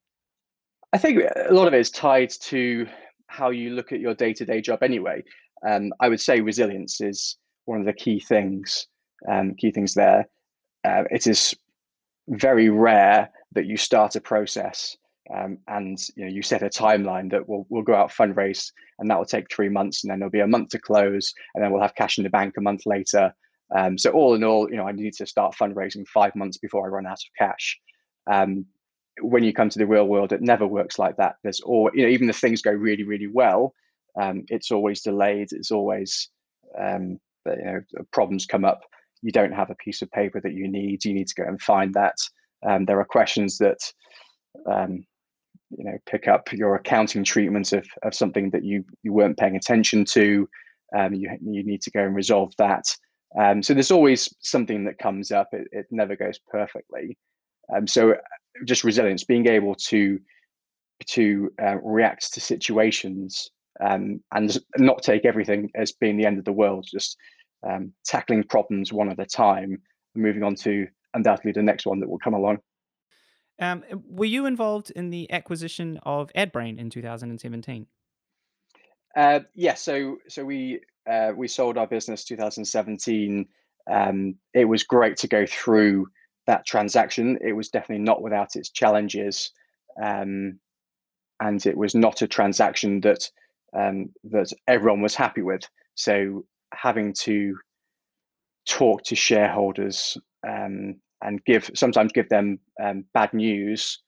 i 0.92 0.98
think 0.98 1.20
a 1.36 1.52
lot 1.52 1.68
of 1.68 1.74
it 1.74 1.80
is 1.80 1.90
tied 1.90 2.30
to 2.30 2.86
how 3.26 3.50
you 3.50 3.70
look 3.70 3.92
at 3.92 4.00
your 4.00 4.14
day-to-day 4.14 4.60
job 4.60 4.82
anyway 4.82 5.22
um, 5.68 5.92
i 6.00 6.08
would 6.08 6.20
say 6.20 6.40
resilience 6.40 7.00
is 7.00 7.36
one 7.66 7.80
of 7.80 7.86
the 7.86 7.92
key 7.92 8.20
things 8.20 8.86
um, 9.28 9.54
key 9.54 9.70
things 9.70 9.94
there. 9.94 10.28
Uh, 10.84 11.04
it 11.10 11.26
is 11.26 11.54
very 12.28 12.68
rare 12.68 13.30
that 13.52 13.66
you 13.66 13.76
start 13.76 14.16
a 14.16 14.20
process 14.20 14.96
um, 15.34 15.58
and 15.68 15.98
you 16.16 16.24
know 16.24 16.30
you 16.30 16.42
set 16.42 16.62
a 16.62 16.68
timeline 16.68 17.30
that 17.30 17.48
will 17.48 17.66
will 17.70 17.82
go 17.82 17.94
out 17.94 18.10
fundraise 18.10 18.70
and 18.98 19.10
that 19.10 19.18
will 19.18 19.24
take 19.24 19.50
three 19.50 19.68
months 19.68 20.02
and 20.02 20.10
then 20.10 20.18
there'll 20.18 20.30
be 20.30 20.40
a 20.40 20.46
month 20.46 20.70
to 20.70 20.78
close 20.78 21.32
and 21.54 21.62
then 21.62 21.70
we'll 21.70 21.82
have 21.82 21.94
cash 21.94 22.18
in 22.18 22.24
the 22.24 22.30
bank 22.30 22.54
a 22.58 22.60
month 22.60 22.82
later. 22.86 23.32
Um, 23.74 23.96
so 23.96 24.10
all 24.10 24.34
in 24.34 24.44
all 24.44 24.68
you 24.70 24.76
know 24.76 24.86
i 24.86 24.92
need 24.92 25.14
to 25.14 25.26
start 25.26 25.54
fundraising 25.54 26.06
five 26.06 26.34
months 26.36 26.58
before 26.58 26.86
i 26.86 26.88
run 26.88 27.06
out 27.06 27.12
of 27.12 27.38
cash. 27.38 27.78
Um, 28.30 28.66
when 29.20 29.44
you 29.44 29.52
come 29.52 29.70
to 29.70 29.78
the 29.78 29.86
real 29.86 30.06
world 30.06 30.32
it 30.32 30.42
never 30.42 30.66
works 30.66 30.98
like 30.98 31.16
that. 31.16 31.36
There's 31.42 31.60
all 31.60 31.90
you 31.94 32.02
know 32.02 32.10
even 32.10 32.28
if 32.28 32.36
things 32.36 32.62
go 32.62 32.72
really 32.72 33.04
really 33.04 33.28
well 33.28 33.74
um, 34.20 34.44
it's 34.48 34.70
always 34.70 35.02
delayed 35.02 35.48
it's 35.52 35.70
always 35.70 36.28
um, 36.80 37.18
you 37.46 37.64
know 37.64 37.80
problems 38.12 38.46
come 38.46 38.64
up. 38.64 38.82
You 39.22 39.32
don't 39.32 39.52
have 39.52 39.70
a 39.70 39.76
piece 39.76 40.02
of 40.02 40.10
paper 40.10 40.40
that 40.40 40.54
you 40.54 40.68
need 40.68 41.04
you 41.04 41.14
need 41.14 41.28
to 41.28 41.34
go 41.34 41.44
and 41.44 41.60
find 41.60 41.94
that. 41.94 42.16
Um, 42.66 42.84
there 42.84 42.98
are 43.00 43.04
questions 43.04 43.58
that 43.58 43.78
um, 44.70 45.04
you 45.70 45.84
know 45.84 45.98
pick 46.06 46.28
up 46.28 46.52
your 46.52 46.74
accounting 46.74 47.24
treatment 47.24 47.72
of, 47.72 47.86
of 48.02 48.14
something 48.14 48.50
that 48.50 48.64
you 48.64 48.84
you 49.02 49.12
weren't 49.12 49.38
paying 49.38 49.56
attention 49.56 50.04
to. 50.06 50.48
Um, 50.96 51.14
you 51.14 51.30
you 51.42 51.64
need 51.64 51.82
to 51.82 51.90
go 51.90 52.02
and 52.02 52.14
resolve 52.14 52.52
that. 52.58 52.84
Um, 53.38 53.62
so 53.62 53.74
there's 53.74 53.90
always 53.90 54.32
something 54.40 54.84
that 54.84 54.98
comes 54.98 55.32
up 55.32 55.48
it, 55.52 55.66
it 55.72 55.86
never 55.90 56.14
goes 56.14 56.38
perfectly. 56.50 57.18
So 57.86 58.14
just 58.64 58.84
resilience 58.84 59.24
being 59.24 59.48
able 59.48 59.74
to 59.74 60.20
to 61.06 61.50
uh, 61.60 61.76
react 61.82 62.32
to 62.32 62.40
situations 62.40 63.50
um, 63.80 64.20
and 64.32 64.58
not 64.78 65.02
take 65.02 65.24
everything 65.24 65.70
as 65.74 65.92
being 65.92 66.16
the 66.16 66.26
end 66.26 66.38
of 66.38 66.44
the 66.44 66.52
world 66.52 66.86
just 66.90 67.16
um, 67.68 67.92
tackling 68.04 68.44
problems 68.44 68.92
one 68.92 69.08
at 69.08 69.18
a 69.18 69.26
time 69.26 69.80
and 70.14 70.22
moving 70.22 70.42
on 70.42 70.54
to 70.54 70.86
undoubtedly 71.14 71.52
the 71.52 71.62
next 71.62 71.86
one 71.86 72.00
that 72.00 72.08
will 72.08 72.18
come 72.18 72.34
along 72.34 72.58
um, 73.60 73.84
were 74.08 74.24
you 74.24 74.46
involved 74.46 74.90
in 74.90 75.10
the 75.10 75.30
acquisition 75.30 75.98
of 76.02 76.30
AdBrain 76.36 76.78
in 76.78 76.90
2017? 76.90 77.86
Uh, 79.16 79.40
yeah, 79.54 79.74
so 79.74 80.18
so 80.28 80.44
we 80.44 80.80
uh, 81.08 81.32
we 81.36 81.46
sold 81.46 81.78
our 81.78 81.86
business 81.86 82.24
2017. 82.24 83.46
Um, 83.90 84.36
it 84.54 84.64
was 84.64 84.82
great 84.82 85.16
to 85.18 85.28
go 85.28 85.46
through 85.46 86.08
that 86.46 86.66
transaction. 86.66 87.38
It 87.40 87.52
was 87.52 87.68
definitely 87.68 88.04
not 88.04 88.22
without 88.22 88.56
its 88.56 88.70
challenges, 88.70 89.52
um, 90.02 90.58
and 91.40 91.64
it 91.64 91.76
was 91.76 91.94
not 91.94 92.22
a 92.22 92.26
transaction 92.26 93.00
that 93.02 93.30
um, 93.74 94.10
that 94.24 94.52
everyone 94.68 95.02
was 95.02 95.14
happy 95.14 95.42
with. 95.42 95.62
So 95.94 96.44
having 96.72 97.12
to 97.20 97.56
talk 98.66 99.02
to 99.04 99.14
shareholders 99.14 100.16
um, 100.46 100.96
and 101.22 101.44
give 101.44 101.70
sometimes 101.74 102.12
give 102.12 102.28
them 102.28 102.58
um, 102.82 103.04
bad 103.14 103.32
news, 103.32 104.00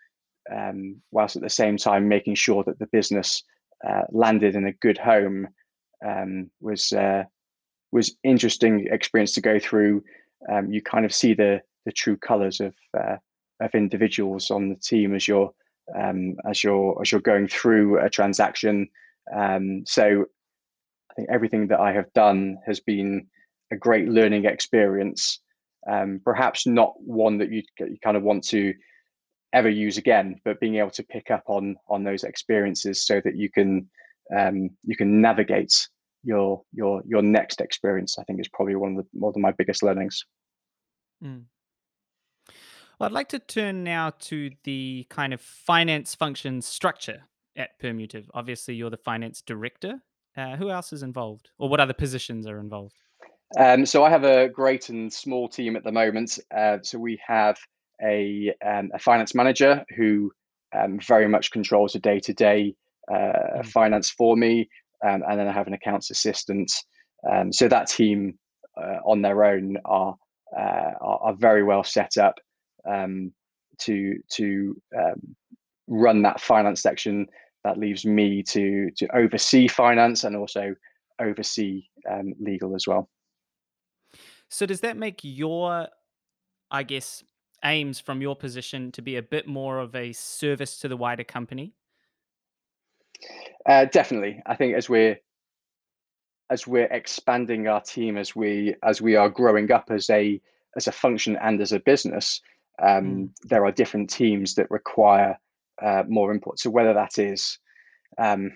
um, 0.55 1.01
whilst 1.11 1.37
at 1.37 1.43
the 1.43 1.51
same 1.51 1.77
time 1.77 2.09
making 2.09 2.35
sure 2.35 2.63
that 2.65 2.79
the 2.79 2.89
business 2.93 3.43
uh, 3.87 4.03
landed 4.11 4.55
in 4.55 4.67
a 4.67 4.73
good 4.73 4.99
home 4.99 5.49
um, 6.07 6.51
was 6.61 6.93
uh, 6.93 7.25
was 7.93 8.17
interesting 8.25 8.87
experience 8.91 9.33
to 9.35 9.41
go 9.41 9.59
through. 9.59 10.03
Um, 10.53 10.71
you 10.71 10.83
kind 10.83 11.05
of 11.05 11.15
see 11.15 11.35
the 11.35 11.61
the 11.85 11.93
true 11.93 12.17
colours 12.17 12.61
of 12.61 12.75
uh, 12.99 13.17
of 13.61 13.75
individuals 13.75 14.51
on 14.51 14.69
the 14.69 14.77
team 14.77 15.15
as 15.15 15.27
you're 15.27 15.53
as 16.49 16.63
you're 16.63 16.99
as 17.01 17.13
you're 17.13 17.21
going 17.21 17.49
through 17.49 17.99
a 18.05 18.11
transaction. 18.11 18.89
Um, 19.35 19.85
so 19.87 20.25
I 21.11 21.15
think 21.15 21.29
everything 21.31 21.69
that 21.69 21.81
I 21.81 21.93
have 21.93 22.13
done 22.13 22.59
has 22.67 22.81
been 22.81 23.27
a 23.73 23.77
great 23.77 24.09
learning 24.09 24.45
experience 24.45 25.41
um, 25.89 26.21
perhaps 26.25 26.67
not 26.67 26.95
one 26.99 27.39
that 27.39 27.51
you, 27.51 27.63
you 27.79 27.97
kind 28.03 28.17
of 28.17 28.23
want 28.23 28.45
to 28.49 28.75
ever 29.53 29.69
use 29.69 29.97
again, 29.97 30.37
but 30.45 30.61
being 30.61 30.77
able 30.77 30.91
to 30.91 31.03
pick 31.05 31.31
up 31.31 31.45
on 31.47 31.77
on 31.89 32.05
those 32.05 32.25
experiences 32.25 33.07
so 33.07 33.21
that 33.25 33.37
you 33.37 33.51
can 33.51 33.89
um, 34.37 34.71
you 34.85 34.97
can 34.97 35.21
navigate 35.21 35.73
your 36.25 36.63
your 36.73 37.03
your 37.07 37.23
next 37.23 37.61
experience. 37.61 38.19
I 38.19 38.25
think 38.25 38.41
is 38.41 38.49
probably 38.49 38.75
one 38.75 38.97
of 38.97 39.05
the 39.05 39.09
one 39.13 39.33
of 39.35 39.41
my 39.41 39.53
biggest 39.53 39.83
learnings. 39.83 40.25
Mm. 41.23 41.45
Well, 42.99 43.07
I'd 43.07 43.13
like 43.13 43.29
to 43.29 43.39
turn 43.39 43.85
now 43.85 44.11
to 44.21 44.51
the 44.65 45.07
kind 45.11 45.33
of 45.35 45.41
finance 45.41 46.15
function 46.15 46.63
structure 46.63 47.25
at 47.57 47.79
Permutive. 47.79 48.31
Obviously, 48.35 48.75
you're 48.75 48.91
the 48.91 48.97
finance 48.97 49.43
director. 49.43 50.03
Uh, 50.37 50.55
who 50.57 50.69
else 50.69 50.93
is 50.93 51.03
involved, 51.03 51.49
or 51.59 51.67
what 51.71 51.81
other 51.81 51.95
positions 51.95 52.47
are 52.47 52.59
involved? 52.59 53.01
Um, 53.59 53.87
so 53.87 54.05
I 54.05 54.11
have 54.11 54.25
a 54.25 54.51
great 54.51 54.91
and 54.91 55.11
small 55.11 55.49
team 55.49 55.77
at 55.77 55.85
the 55.85 55.93
moment. 55.93 56.39
Uh, 56.55 56.77
so 56.83 56.99
we 56.99 57.19
have 57.27 57.57
a, 58.03 58.53
um, 58.63 58.91
a 58.93 58.99
finance 58.99 59.35
manager 59.35 59.83
who 59.97 60.31
um, 60.79 61.01
very 61.01 61.27
much 61.27 61.53
controls 61.53 61.95
the 61.95 62.01
day 62.01 62.21
to 62.21 62.35
day 62.35 62.75
finance 63.65 64.11
for 64.11 64.37
me, 64.37 64.69
um, 65.07 65.23
and 65.27 65.41
then 65.41 65.49
I 65.49 65.53
have 65.53 65.69
an 65.69 65.73
accounts 65.73 66.11
assistant. 66.11 66.71
Um, 67.33 67.51
so 67.53 67.67
that 67.69 67.89
team 67.89 68.39
uh, 68.77 68.99
on 69.07 69.23
their 69.23 69.45
own 69.45 69.79
are, 69.85 70.17
uh, 70.55 70.91
are, 71.01 71.19
are 71.23 71.35
very 71.35 71.63
well 71.63 71.83
set 71.83 72.19
up 72.19 72.35
um, 72.87 73.33
to 73.79 74.19
to 74.33 74.77
run 75.89 76.23
that 76.23 76.41
finance 76.41 76.83
section. 76.83 77.27
That 77.67 77.79
leaves 77.79 78.07
me 78.07 78.45
to 78.45 78.93
to 78.93 79.17
oversee 79.17 79.67
finance 79.67 80.23
and 80.23 80.37
also 80.37 80.77
oversee 81.21 81.83
legal 82.39 82.77
as 82.77 82.87
well. 82.87 83.09
So 84.49 84.67
does 84.67 84.83
that 84.83 84.97
make 84.97 85.19
your, 85.25 85.89
I 86.71 86.85
guess, 86.85 87.25
aims 87.65 87.99
from 87.99 88.23
your 88.23 88.37
position 88.37 88.93
to 88.93 89.03
be 89.03 89.17
a 89.17 89.23
bit 89.23 89.49
more 89.49 89.81
of 89.81 89.97
a 89.97 90.13
service 90.13 90.79
to 90.79 90.87
the 90.87 90.97
wider 90.97 91.25
company? 91.25 91.73
Uh, 93.69 93.87
definitely, 93.87 94.41
I 94.47 94.55
think 94.55 94.77
as 94.77 94.89
we're 94.89 95.19
as 96.49 96.69
we're 96.69 96.93
expanding 96.93 97.67
our 97.67 97.81
team, 97.81 98.17
as 98.17 98.37
we 98.37 98.77
as 98.85 99.03
we 99.03 99.17
are 99.17 99.29
growing 99.29 99.73
up 99.73 99.91
as 99.91 100.09
a 100.11 100.41
as 100.77 100.87
a 100.87 100.93
function 100.93 101.37
and 101.43 101.61
as 101.61 101.73
a 101.73 101.81
business, 101.81 102.41
um, 102.81 103.05
mm. 103.05 103.31
there 103.43 103.67
are 103.67 103.73
different 103.73 104.09
teams 104.09 104.55
that 104.55 104.71
require 104.71 105.37
uh, 105.83 106.03
more 106.09 106.33
input. 106.33 106.59
So 106.59 106.71
whether 106.71 106.95
that 106.95 107.19
is 107.19 107.59
um, 108.19 108.53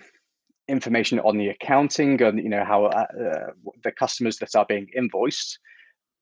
information 0.67 1.19
on 1.19 1.37
the 1.37 1.49
accounting 1.49 2.21
and 2.21 2.39
you 2.39 2.49
know 2.49 2.63
how 2.63 2.85
uh, 2.85 3.05
uh, 3.19 3.51
the 3.83 3.91
customers 3.91 4.37
that 4.37 4.55
are 4.55 4.65
being 4.65 4.87
invoiced 4.95 5.59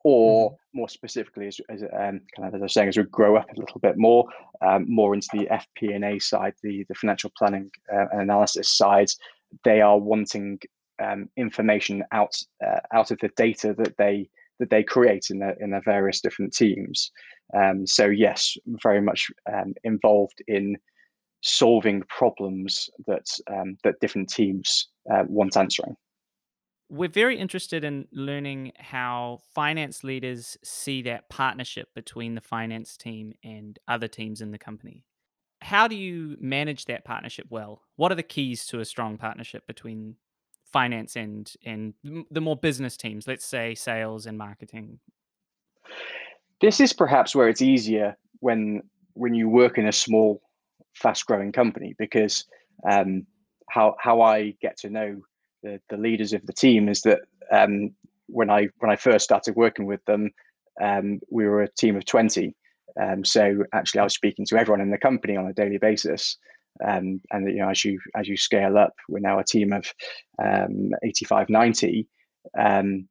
or 0.04 0.52
mm-hmm. 0.52 0.78
more 0.80 0.90
specifically, 0.90 1.48
as, 1.48 1.60
as 1.70 1.84
um, 1.84 2.22
kind 2.36 2.48
of 2.48 2.56
as 2.56 2.62
I 2.62 2.64
was 2.64 2.74
saying, 2.74 2.90
as 2.90 2.98
we 2.98 3.04
grow 3.04 3.36
up 3.36 3.50
a 3.50 3.60
little 3.60 3.82
bit 3.82 3.98
more, 3.98 4.26
um, 4.62 4.86
more 4.88 5.14
into 5.14 5.28
the 5.34 5.48
FP&A 5.48 6.20
side, 6.20 6.54
the 6.64 6.86
the 6.88 6.96
financial 6.96 7.32
planning 7.38 7.70
uh, 7.94 8.06
and 8.12 8.22
analysis 8.22 8.76
side, 8.76 9.10
they 9.64 9.82
are 9.82 9.98
wanting 9.98 10.60
um, 11.04 11.30
information 11.38 12.04
out 12.12 12.36
uh, 12.66 12.80
out 12.94 13.12
of 13.12 13.20
the 13.20 13.30
data 13.36 13.74
that 13.78 13.98
they 13.98 14.30
that 14.60 14.70
they 14.70 14.84
create 14.84 15.28
in 15.30 15.40
their 15.40 15.56
in 15.60 15.72
their 15.72 15.82
various 15.84 16.22
different 16.22 16.54
teams. 16.54 17.12
Um, 17.56 17.88
so 17.88 18.06
yes, 18.06 18.56
very 18.66 19.02
much 19.02 19.32
um, 19.52 19.74
involved 19.84 20.42
in 20.48 20.78
solving 21.42 22.04
problems 22.10 22.90
that 23.08 23.28
um, 23.52 23.78
that 23.84 24.00
different 24.02 24.30
teams 24.30 24.88
uh, 25.12 25.24
want 25.28 25.58
answering 25.58 25.96
we're 26.90 27.08
very 27.08 27.38
interested 27.38 27.84
in 27.84 28.08
learning 28.12 28.72
how 28.80 29.40
finance 29.54 30.04
leaders 30.04 30.58
see 30.64 31.04
that 31.04 31.30
partnership 31.30 31.94
between 31.94 32.34
the 32.34 32.42
finance 32.42 32.98
team 32.98 33.34
and 33.44 33.78
other 33.88 34.08
teams 34.08 34.42
in 34.42 34.52
the 34.52 34.58
company. 34.58 35.04
How 35.62 35.88
do 35.88 35.96
you 35.96 36.36
manage 36.40 36.86
that 36.86 37.06
partnership 37.06 37.46
well? 37.50 37.82
What 37.96 38.12
are 38.12 38.16
the 38.16 38.24
keys 38.24 38.66
to 38.68 38.80
a 38.80 38.86
strong 38.86 39.18
partnership 39.18 39.68
between 39.68 40.16
finance 40.72 41.16
and 41.16 41.52
and 41.66 41.94
the 42.32 42.42
more 42.42 42.56
business 42.56 42.98
teams, 42.98 43.28
let's 43.28 43.46
say 43.46 43.76
sales 43.76 44.26
and 44.26 44.38
marketing? 44.38 45.00
This 46.62 46.80
is 46.80 46.94
perhaps 46.94 47.36
where 47.36 47.50
it's 47.50 47.62
easier 47.62 48.18
when 48.40 48.84
when 49.14 49.34
you 49.34 49.50
work 49.50 49.78
in 49.78 49.88
a 49.88 49.92
small, 49.92 50.42
fast-growing 50.96 51.52
company 51.52 51.96
because 51.98 52.46
um, 52.90 53.26
how 53.70 53.96
how 54.00 54.22
I 54.22 54.56
get 54.62 54.78
to 54.80 54.90
know 54.90 55.22
the, 55.64 55.80
the 55.90 55.98
leaders 55.98 56.34
of 56.34 56.46
the 56.46 56.54
team 56.54 56.90
is 56.90 57.02
that 57.02 57.20
um, 57.52 57.92
when 58.28 58.50
I 58.50 58.70
when 58.80 58.92
I 58.92 58.96
first 58.96 59.26
started 59.26 59.56
working 59.56 59.86
with 59.86 60.04
them, 60.06 60.32
um, 60.82 61.20
we 61.30 61.46
were 61.46 61.64
a 61.64 61.72
team 61.72 61.96
of 61.96 62.06
twenty. 62.06 62.56
Um, 63.00 63.24
so 63.24 63.64
actually, 63.74 64.02
I 64.02 64.04
was 64.04 64.14
speaking 64.14 64.46
to 64.48 64.58
everyone 64.58 64.82
in 64.82 64.92
the 64.92 64.98
company 64.98 65.38
on 65.38 65.48
a 65.48 65.54
daily 65.54 65.78
basis. 65.78 66.38
Um, 66.86 67.22
and 67.32 67.50
you 67.50 67.58
know, 67.58 67.70
as 67.70 67.84
you 67.84 68.00
as 68.16 68.28
you 68.28 68.38
scale 68.38 68.78
up, 68.78 68.94
we're 69.08 69.20
now 69.20 69.40
a 69.40 69.44
team 69.44 69.74
of 69.74 69.86
um, 70.44 70.92
85, 71.04 71.50
90. 71.50 72.08
Um, 72.58 73.08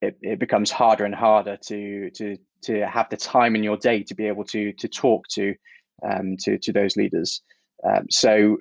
it, 0.00 0.16
it 0.20 0.38
becomes 0.40 0.70
harder 0.70 1.04
and 1.04 1.14
harder 1.14 1.56
to 1.68 2.10
to 2.10 2.36
to 2.62 2.86
have 2.86 3.08
the 3.08 3.16
time 3.16 3.54
in 3.54 3.62
your 3.62 3.76
day 3.76 4.02
to 4.02 4.14
be 4.14 4.26
able 4.26 4.44
to 4.44 4.72
to 4.72 4.88
talk 4.88 5.26
to 5.28 5.54
um, 6.04 6.36
to 6.40 6.58
to 6.58 6.72
those 6.72 6.96
leaders. 6.96 7.42
Um, 7.84 8.06
so 8.10 8.58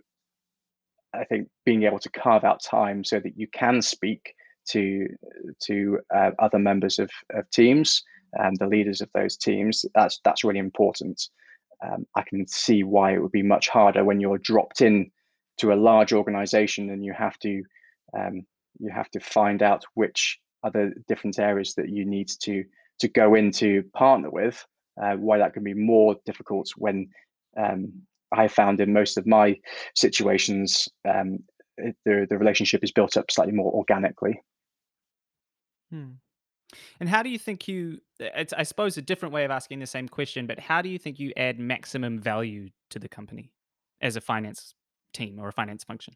I 1.13 1.23
think 1.25 1.49
being 1.65 1.83
able 1.83 1.99
to 1.99 2.09
carve 2.09 2.43
out 2.43 2.63
time 2.63 3.03
so 3.03 3.19
that 3.19 3.37
you 3.37 3.47
can 3.47 3.81
speak 3.81 4.33
to 4.69 5.07
to 5.63 5.99
uh, 6.13 6.31
other 6.39 6.59
members 6.59 6.99
of, 6.99 7.09
of 7.33 7.49
teams 7.49 8.03
and 8.33 8.55
the 8.59 8.67
leaders 8.67 9.01
of 9.01 9.09
those 9.13 9.35
teams 9.35 9.83
that's 9.95 10.19
that's 10.23 10.43
really 10.43 10.59
important. 10.59 11.21
Um, 11.83 12.05
I 12.15 12.21
can 12.21 12.47
see 12.47 12.83
why 12.83 13.13
it 13.13 13.21
would 13.21 13.31
be 13.31 13.43
much 13.43 13.69
harder 13.69 14.03
when 14.03 14.19
you're 14.19 14.37
dropped 14.37 14.81
in 14.81 15.11
to 15.57 15.73
a 15.73 15.75
large 15.75 16.13
organization 16.13 16.89
and 16.89 17.03
you 17.03 17.13
have 17.13 17.37
to 17.39 17.63
um, 18.17 18.45
you 18.79 18.91
have 18.91 19.09
to 19.11 19.19
find 19.19 19.61
out 19.61 19.85
which 19.93 20.39
other 20.63 20.93
different 21.07 21.39
areas 21.39 21.73
that 21.75 21.89
you 21.89 22.05
need 22.05 22.29
to 22.41 22.63
to 22.99 23.07
go 23.07 23.35
into 23.35 23.83
partner 23.93 24.29
with. 24.29 24.65
Uh, 25.01 25.15
why 25.15 25.37
that 25.37 25.53
can 25.53 25.63
be 25.63 25.73
more 25.73 26.15
difficult 26.25 26.69
when 26.77 27.09
um, 27.57 27.91
I 28.31 28.47
found 28.47 28.79
in 28.79 28.93
most 28.93 29.17
of 29.17 29.25
my 29.25 29.59
situations 29.95 30.87
um, 31.07 31.39
the 31.77 32.27
the 32.29 32.37
relationship 32.37 32.83
is 32.83 32.91
built 32.91 33.17
up 33.17 33.31
slightly 33.31 33.53
more 33.53 33.71
organically. 33.71 34.41
Hmm. 35.91 36.11
And 36.99 37.09
how 37.09 37.23
do 37.23 37.29
you 37.29 37.39
think 37.39 37.67
you? 37.67 37.99
It's 38.19 38.53
I 38.53 38.63
suppose 38.63 38.97
a 38.97 39.01
different 39.01 39.33
way 39.33 39.43
of 39.43 39.51
asking 39.51 39.79
the 39.79 39.87
same 39.87 40.07
question, 40.07 40.47
but 40.47 40.59
how 40.59 40.81
do 40.81 40.89
you 40.89 40.97
think 40.97 41.19
you 41.19 41.33
add 41.37 41.59
maximum 41.59 42.19
value 42.19 42.69
to 42.89 42.99
the 42.99 43.09
company 43.09 43.51
as 44.01 44.15
a 44.15 44.21
finance 44.21 44.73
team 45.13 45.39
or 45.39 45.47
a 45.47 45.53
finance 45.53 45.83
function? 45.83 46.15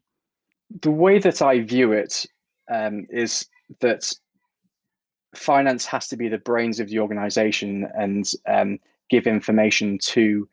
The 0.81 0.91
way 0.91 1.19
that 1.19 1.41
I 1.41 1.61
view 1.61 1.91
it 1.91 2.25
um, 2.71 3.05
is 3.09 3.47
that 3.81 4.13
finance 5.35 5.85
has 5.85 6.07
to 6.07 6.17
be 6.17 6.27
the 6.27 6.37
brains 6.37 6.79
of 6.79 6.89
the 6.89 6.99
organization 6.99 7.87
and 7.95 8.31
um, 8.47 8.79
give 9.09 9.27
information 9.27 9.97
to 9.99 10.47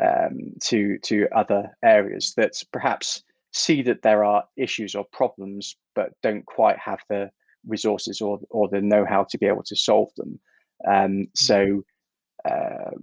um, 0.00 0.54
to 0.62 0.98
to 0.98 1.28
other 1.34 1.76
areas 1.82 2.34
that 2.36 2.62
perhaps 2.72 3.22
see 3.52 3.82
that 3.82 4.02
there 4.02 4.24
are 4.24 4.44
issues 4.56 4.94
or 4.94 5.04
problems 5.04 5.76
but 5.94 6.12
don't 6.22 6.46
quite 6.46 6.78
have 6.78 7.00
the 7.08 7.30
resources 7.68 8.20
or 8.20 8.40
or 8.50 8.68
the 8.68 8.80
know-how 8.80 9.24
to 9.24 9.38
be 9.38 9.46
able 9.46 9.62
to 9.64 9.76
solve 9.76 10.08
them. 10.16 10.40
Um, 10.86 11.28
so 11.34 11.84
uh, 12.44 12.96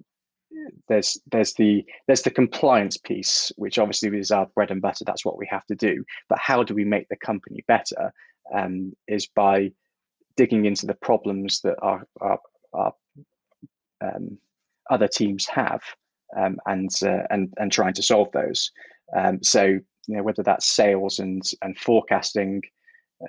there's 0.88 1.19
there's 1.32 1.54
the 1.54 1.86
there's 2.08 2.23
the 2.23 2.32
compliance 2.32 2.97
piece 2.97 3.51
which 3.58 3.78
obviously 3.78 4.17
is 4.17 4.32
our 4.32 4.47
bread 4.56 4.71
and 4.71 4.82
butter. 4.82 5.06
That's 5.06 5.25
what 5.25 5.38
we 5.38 5.47
have 5.51 5.65
to 5.67 5.75
do. 5.75 6.04
But 6.30 6.39
how 6.39 6.63
do 6.63 6.73
we 6.73 6.86
make 6.86 7.08
the 7.10 7.17
company 7.17 7.63
better 7.67 8.13
um, 8.54 8.93
is 9.08 9.28
by 9.28 9.71
digging 10.38 10.65
into 10.65 10.86
the 10.86 10.93
problems 10.95 11.62
that 11.62 11.78
our, 11.82 12.06
our, 12.21 12.39
our 12.73 12.93
um, 14.01 14.38
other 14.89 15.08
teams 15.08 15.45
have 15.47 15.82
um, 16.38 16.58
and 16.65 16.89
uh, 17.04 17.23
and 17.30 17.54
and 17.58 17.71
trying 17.71 17.93
to 17.93 18.04
solve 18.04 18.32
those. 18.32 18.71
Um, 19.15 19.41
so 19.41 19.63
you 19.63 20.15
know 20.15 20.23
whether 20.23 20.43
that's 20.43 20.67
sales 20.67 21.19
and 21.19 21.41
and 21.62 21.78
forecasting 21.78 22.62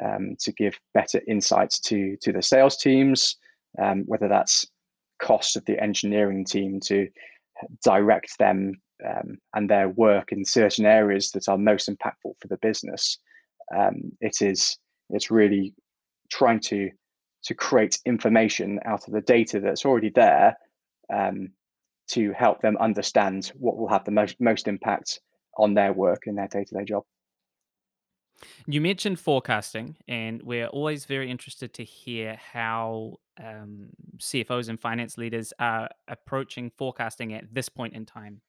um, 0.03 0.37
to 0.41 0.53
give 0.53 0.79
better 0.95 1.21
insights 1.27 1.79
to 1.81 2.17
to 2.23 2.33
the 2.33 2.43
sales 2.43 2.77
teams, 2.77 3.37
um, 3.81 4.05
whether 4.07 4.29
that's 4.29 4.67
cost 5.21 5.57
of 5.57 5.65
the 5.65 5.83
engineering 5.83 6.45
team 6.45 6.81
to 6.81 7.09
direct 7.83 8.39
them 8.39 8.75
um, 9.07 9.39
and 9.55 9.71
their 9.71 9.89
work 9.89 10.33
in 10.33 10.45
certain 10.45 10.85
areas 10.85 11.31
that 11.31 11.49
are 11.49 11.59
most 11.59 11.89
impactful 11.89 12.35
for 12.39 12.49
the 12.49 12.59
business. 12.59 13.19
it 14.21 14.43
is 14.43 14.79
it's 15.11 15.31
really 15.31 15.75
trying 16.31 16.61
to 16.61 16.91
to 17.45 17.55
create 17.55 17.99
information 18.05 18.81
out 18.85 19.07
of 19.07 19.13
the 19.13 19.21
data 19.21 19.61
that's 19.61 19.85
already 19.85 20.11
there 20.11 20.57
um, 21.15 21.49
to 22.09 22.33
help 22.33 22.61
them 22.61 22.77
understand 22.79 23.53
what 23.57 23.77
will 23.77 23.89
have 23.89 24.05
the 24.05 24.11
most 24.11 24.37
most 24.41 24.69
impact 24.69 25.21
on 25.59 25.75
their 25.75 25.93
work 25.93 26.25
in 26.27 26.35
their 26.35 26.49
day-to-day 26.49 26.85
job. 26.85 27.05
You 28.67 28.81
mentioned 28.81 29.19
forecasting, 29.19 29.97
and 30.09 30.43
we're 30.43 30.67
always 30.67 31.05
very 31.05 31.31
interested 31.31 31.73
to 31.75 31.85
hear 31.85 32.39
how 32.53 33.17
um, 33.43 33.89
CFOs 34.19 34.69
and 34.69 34.81
finance 34.81 35.17
leaders 35.17 35.53
are 35.59 35.89
approaching 36.09 36.71
forecasting 36.77 37.33
at 37.33 37.53
this 37.53 37.69
point 37.69 37.95
in 37.95 38.05
time, 38.07 38.41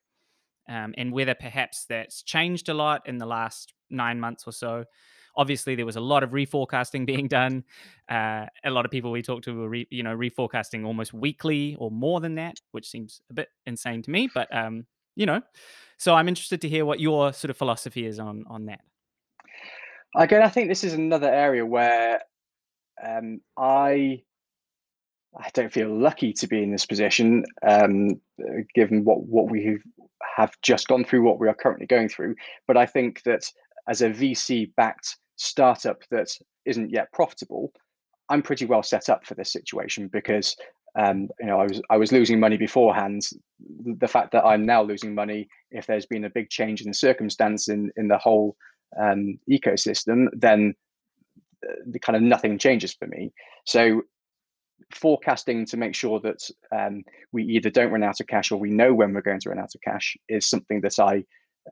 um, 0.68 0.94
and 0.98 1.12
whether 1.12 1.34
perhaps 1.34 1.86
that's 1.86 2.22
changed 2.24 2.70
a 2.70 2.74
lot 2.74 3.08
in 3.08 3.18
the 3.18 3.26
last 3.26 3.74
nine 3.90 4.20
months 4.20 4.44
or 4.46 4.52
so, 4.52 4.84
obviously 5.38 5.76
there 5.76 5.86
was 5.86 5.96
a 5.96 6.02
lot 6.02 6.24
of 6.24 6.32
reforecasting 6.32 7.06
being 7.14 7.28
done. 7.28 7.64
Uh, 8.10 8.48
a 8.66 8.72
lot 8.72 8.84
of 8.84 8.92
people 8.92 9.12
we 9.12 9.22
talked 9.22 9.46
to 9.46 9.56
were, 9.56 9.70
re, 9.70 9.88
you 9.90 10.04
know, 10.04 10.18
reforecasting 10.18 10.86
almost 10.86 11.14
weekly 11.14 11.76
or 11.80 11.92
more 11.92 12.20
than 12.20 12.36
that, 12.36 12.60
which 12.72 12.90
seems 12.90 13.22
a 13.30 13.34
bit 13.34 13.50
insane 13.66 14.02
to 14.02 14.12
me. 14.12 14.30
But 14.34 14.54
um, 14.54 14.86
you 15.16 15.26
know, 15.26 15.42
so 15.98 16.14
I'm 16.14 16.28
interested 16.28 16.62
to 16.62 16.70
hear 16.70 16.86
what 16.86 17.00
your 17.00 17.32
sort 17.34 17.50
of 17.50 17.58
philosophy 17.58 18.06
is 18.06 18.20
on 18.20 18.44
on 18.50 18.66
that. 18.66 18.82
Again, 20.18 20.42
I 20.42 20.50
think 20.50 20.68
this 20.68 20.84
is 20.84 20.94
another 20.94 21.32
area 21.32 21.64
where 21.64 22.22
um, 23.06 23.40
I 23.56 24.24
I 25.38 25.50
don't 25.54 25.72
feel 25.72 25.96
lucky 25.96 26.34
to 26.34 26.48
be 26.48 26.64
in 26.64 26.72
this 26.72 26.88
position, 26.88 27.46
um, 27.62 28.20
given 28.74 29.06
what 29.06 29.24
what 29.28 29.52
we 29.52 29.78
have 30.36 30.60
just 30.64 30.88
gone 30.88 31.06
through, 31.06 31.22
what 31.22 31.40
we 31.40 31.48
are 31.48 31.54
currently 31.54 31.86
going 31.86 32.10
through. 32.10 32.36
But 32.68 32.78
I 32.78 32.88
think 32.88 33.22
that 33.24 33.44
as 33.88 34.02
a 34.02 34.10
VC 34.10 34.74
backed 34.76 35.18
startup 35.36 36.02
that 36.10 36.36
isn't 36.66 36.90
yet 36.90 37.12
profitable, 37.14 37.72
I'm 38.30 38.42
pretty 38.42 38.66
well 38.66 38.82
set 38.82 39.10
up 39.10 39.24
for 39.24 39.36
this 39.36 39.54
situation 39.54 40.08
because 40.08 40.56
um, 40.98 41.30
you 41.40 41.46
know 41.46 41.60
I 41.60 41.68
was 41.68 41.82
I 41.92 41.98
was 41.98 42.12
losing 42.12 42.40
money 42.40 42.58
beforehand. 42.58 43.22
The 43.86 44.08
fact 44.08 44.32
that 44.32 44.46
I'm 44.46 44.66
now 44.66 44.82
losing 44.82 45.14
money, 45.14 45.48
if 45.70 45.86
there's 45.86 46.08
been 46.08 46.26
a 46.26 46.30
big 46.32 46.50
change 46.50 46.82
in 46.82 46.88
the 46.88 46.96
circumstance 46.96 47.70
in 47.70 47.92
in 47.98 48.08
the 48.08 48.18
whole 48.18 48.58
um, 49.00 49.40
ecosystem, 49.50 50.28
then 50.34 50.76
uh, 51.68 51.74
the 51.88 52.00
kind 52.00 52.16
of 52.16 52.22
nothing 52.22 52.58
changes 52.58 52.94
for 52.94 53.08
me. 53.08 53.32
So 53.66 54.04
forecasting 54.94 55.66
to 55.66 55.78
make 55.78 55.96
sure 55.96 56.20
that 56.22 56.50
um, 56.72 57.04
we 57.32 57.44
either 57.44 57.70
don't 57.70 57.92
run 57.92 58.04
out 58.04 58.20
of 58.20 58.28
cash 58.28 58.52
or 58.52 58.58
we 58.58 58.70
know 58.70 58.94
when 58.94 59.14
we're 59.14 59.22
going 59.22 59.40
to 59.40 59.50
run 59.50 59.60
out 59.60 59.76
of 59.76 59.82
cash 59.82 60.16
is 60.30 60.48
something 60.48 60.82
that 60.82 61.00
I 61.00 61.24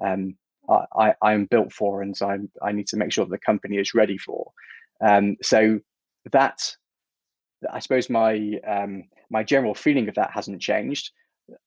um, 0.02 0.36
I, 0.70 1.14
I 1.22 1.34
am 1.34 1.46
built 1.46 1.72
for 1.72 2.02
and 2.02 2.16
I, 2.22 2.38
I 2.62 2.72
need 2.72 2.88
to 2.88 2.98
make 2.98 3.12
sure 3.12 3.26
that 3.26 3.32
the 3.32 3.38
company 3.38 3.78
is 3.78 3.94
ready 3.94 4.18
for. 4.18 4.52
Um, 5.02 5.36
so 5.42 5.80
that, 6.32 6.60
I 7.72 7.80
suppose 7.80 8.10
my 8.10 8.60
um, 8.68 9.04
my 9.30 9.44
general 9.44 9.76
feeling 9.76 10.08
of 10.08 10.16
that 10.16 10.32
hasn't 10.32 10.62
changed. 10.62 11.12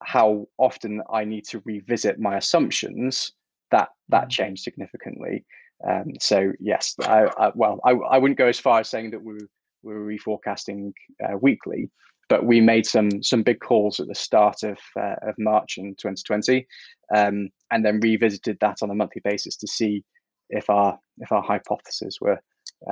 How 0.03 0.49
often 0.59 1.03
I 1.13 1.25
need 1.25 1.45
to 1.47 1.63
revisit 1.65 2.19
my 2.19 2.37
assumptions 2.37 3.33
that 3.71 3.89
that 4.09 4.27
mm. 4.27 4.31
changed 4.31 4.63
significantly. 4.63 5.45
Um, 5.89 6.13
so 6.21 6.53
yes, 6.59 6.95
I, 7.03 7.29
I, 7.39 7.53
well, 7.55 7.81
I, 7.85 7.93
I 7.93 8.19
wouldn't 8.19 8.39
go 8.39 8.49
as 8.49 8.59
far 8.59 8.81
as 8.81 8.89
saying 8.89 9.11
that 9.13 9.23
we 9.23 9.35
we 9.83 9.95
were 9.95 10.05
reforecasting 10.05 10.93
uh, 11.25 11.37
weekly, 11.41 11.91
but 12.29 12.45
we 12.45 12.61
made 12.61 12.87
some 12.87 13.23
some 13.23 13.43
big 13.43 13.61
calls 13.61 14.01
at 14.01 14.09
the 14.09 14.15
start 14.15 14.63
of 14.63 14.79
uh, 14.99 15.17
of 15.23 15.35
March 15.39 15.79
in 15.79 15.95
2020, 15.95 16.67
um, 17.15 17.49
and 17.71 17.85
then 17.85 18.01
revisited 18.01 18.59
that 18.61 18.79
on 18.83 18.91
a 18.91 18.95
monthly 18.95 19.23
basis 19.25 19.57
to 19.57 19.67
see 19.67 20.05
if 20.51 20.69
our 20.69 20.99
if 21.19 21.31
our 21.31 21.43
hypotheses 21.43 22.19
were 22.21 22.41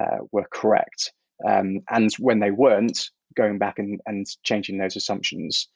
uh, 0.01 0.19
were 0.33 0.47
correct. 0.53 1.13
Um, 1.47 1.81
and 1.91 2.11
when 2.19 2.41
they 2.41 2.51
weren't, 2.51 3.11
going 3.37 3.59
back 3.59 3.79
and, 3.79 4.01
and 4.07 4.27
changing 4.43 4.79
those 4.79 4.97
assumptions. 4.97 5.69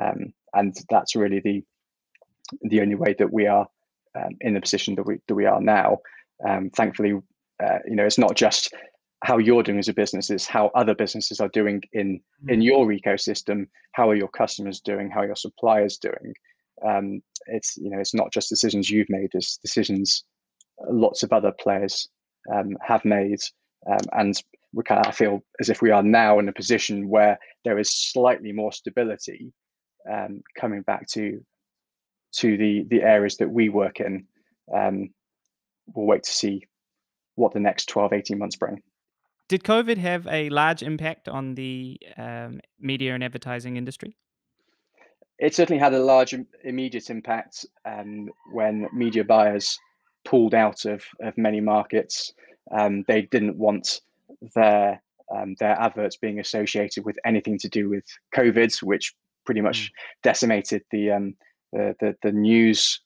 Um, 0.00 0.32
and 0.54 0.74
that's 0.88 1.16
really 1.16 1.40
the 1.40 1.62
the 2.62 2.80
only 2.80 2.96
way 2.96 3.14
that 3.18 3.32
we 3.32 3.46
are 3.46 3.68
um, 4.18 4.36
in 4.40 4.54
the 4.54 4.60
position 4.60 4.94
that 4.96 5.06
we 5.06 5.18
that 5.28 5.34
we 5.34 5.46
are 5.46 5.60
now. 5.60 5.98
Um, 6.46 6.70
thankfully, 6.70 7.14
uh, 7.62 7.78
you 7.86 7.96
know, 7.96 8.04
it's 8.04 8.18
not 8.18 8.36
just 8.36 8.74
how 9.22 9.38
you're 9.38 9.62
doing 9.62 9.78
as 9.78 9.88
a 9.88 9.92
business 9.92 10.30
is 10.30 10.46
how 10.46 10.70
other 10.74 10.94
businesses 10.94 11.40
are 11.40 11.48
doing 11.48 11.82
in 11.92 12.20
in 12.48 12.60
mm. 12.60 12.64
your 12.64 12.86
ecosystem 12.86 13.66
how 13.92 14.08
are 14.08 14.14
your 14.14 14.28
customers 14.28 14.80
doing 14.80 15.10
how 15.10 15.20
are 15.20 15.26
your 15.26 15.36
suppliers 15.36 15.98
doing 15.98 16.32
um, 16.86 17.20
it's 17.46 17.76
you 17.76 17.90
know 17.90 17.98
it's 17.98 18.14
not 18.14 18.32
just 18.32 18.48
decisions 18.48 18.88
you've 18.88 19.10
made 19.10 19.28
it's 19.34 19.58
decisions 19.58 20.24
lots 20.88 21.22
of 21.22 21.32
other 21.32 21.52
players 21.60 22.08
um, 22.54 22.76
have 22.80 23.04
made 23.04 23.40
um, 23.90 23.98
and 24.12 24.42
we 24.72 24.84
kind 24.84 25.00
of 25.00 25.08
I 25.08 25.12
feel 25.12 25.42
as 25.60 25.68
if 25.68 25.82
we 25.82 25.90
are 25.90 26.02
now 26.02 26.38
in 26.38 26.48
a 26.48 26.52
position 26.52 27.08
where 27.08 27.38
there 27.64 27.78
is 27.78 27.92
slightly 27.92 28.52
more 28.52 28.72
stability 28.72 29.52
um, 30.10 30.42
coming 30.58 30.82
back 30.82 31.06
to 31.08 31.44
to 32.32 32.56
the 32.56 32.84
the 32.90 33.02
areas 33.02 33.36
that 33.36 33.50
we 33.50 33.68
work 33.68 34.00
in 34.00 34.26
um, 34.74 35.10
we'll 35.94 36.06
wait 36.06 36.22
to 36.22 36.30
see 36.30 36.66
what 37.34 37.52
the 37.52 37.60
next 37.60 37.88
12 37.88 38.12
18 38.12 38.38
months 38.38 38.56
bring 38.56 38.82
did 39.48 39.64
COVID 39.64 39.98
have 39.98 40.28
a 40.28 40.48
large 40.50 40.82
impact 40.82 41.28
on 41.28 41.56
the 41.56 41.98
um, 42.16 42.60
media 42.78 43.14
and 43.14 43.24
advertising 43.24 43.76
industry? 43.76 44.16
it 45.40 45.54
certainly 45.54 45.80
had 45.80 45.94
a 45.94 45.98
large 45.98 46.34
immediate 46.64 47.08
impact 47.08 47.64
um, 47.86 48.28
when 48.52 48.86
media 48.92 49.24
buyers 49.24 49.78
pulled 50.24 50.54
out 50.54 50.84
of, 50.84 51.02
of 51.22 51.36
many 51.38 51.60
markets. 51.60 52.32
Um, 52.70 53.04
they 53.08 53.22
didn't 53.22 53.56
want 53.56 54.02
their 54.54 55.02
um, 55.34 55.54
their 55.60 55.80
adverts 55.80 56.16
being 56.16 56.40
associated 56.40 57.04
with 57.04 57.16
anything 57.24 57.56
to 57.58 57.68
do 57.68 57.88
with 57.88 58.04
COVID, 58.34 58.82
which 58.82 59.14
pretty 59.46 59.60
much 59.60 59.84
mm. 59.84 59.90
decimated 60.24 60.82
the, 60.90 61.12
um, 61.12 61.34
the, 61.72 62.16
the 62.22 62.32
news 62.32 63.00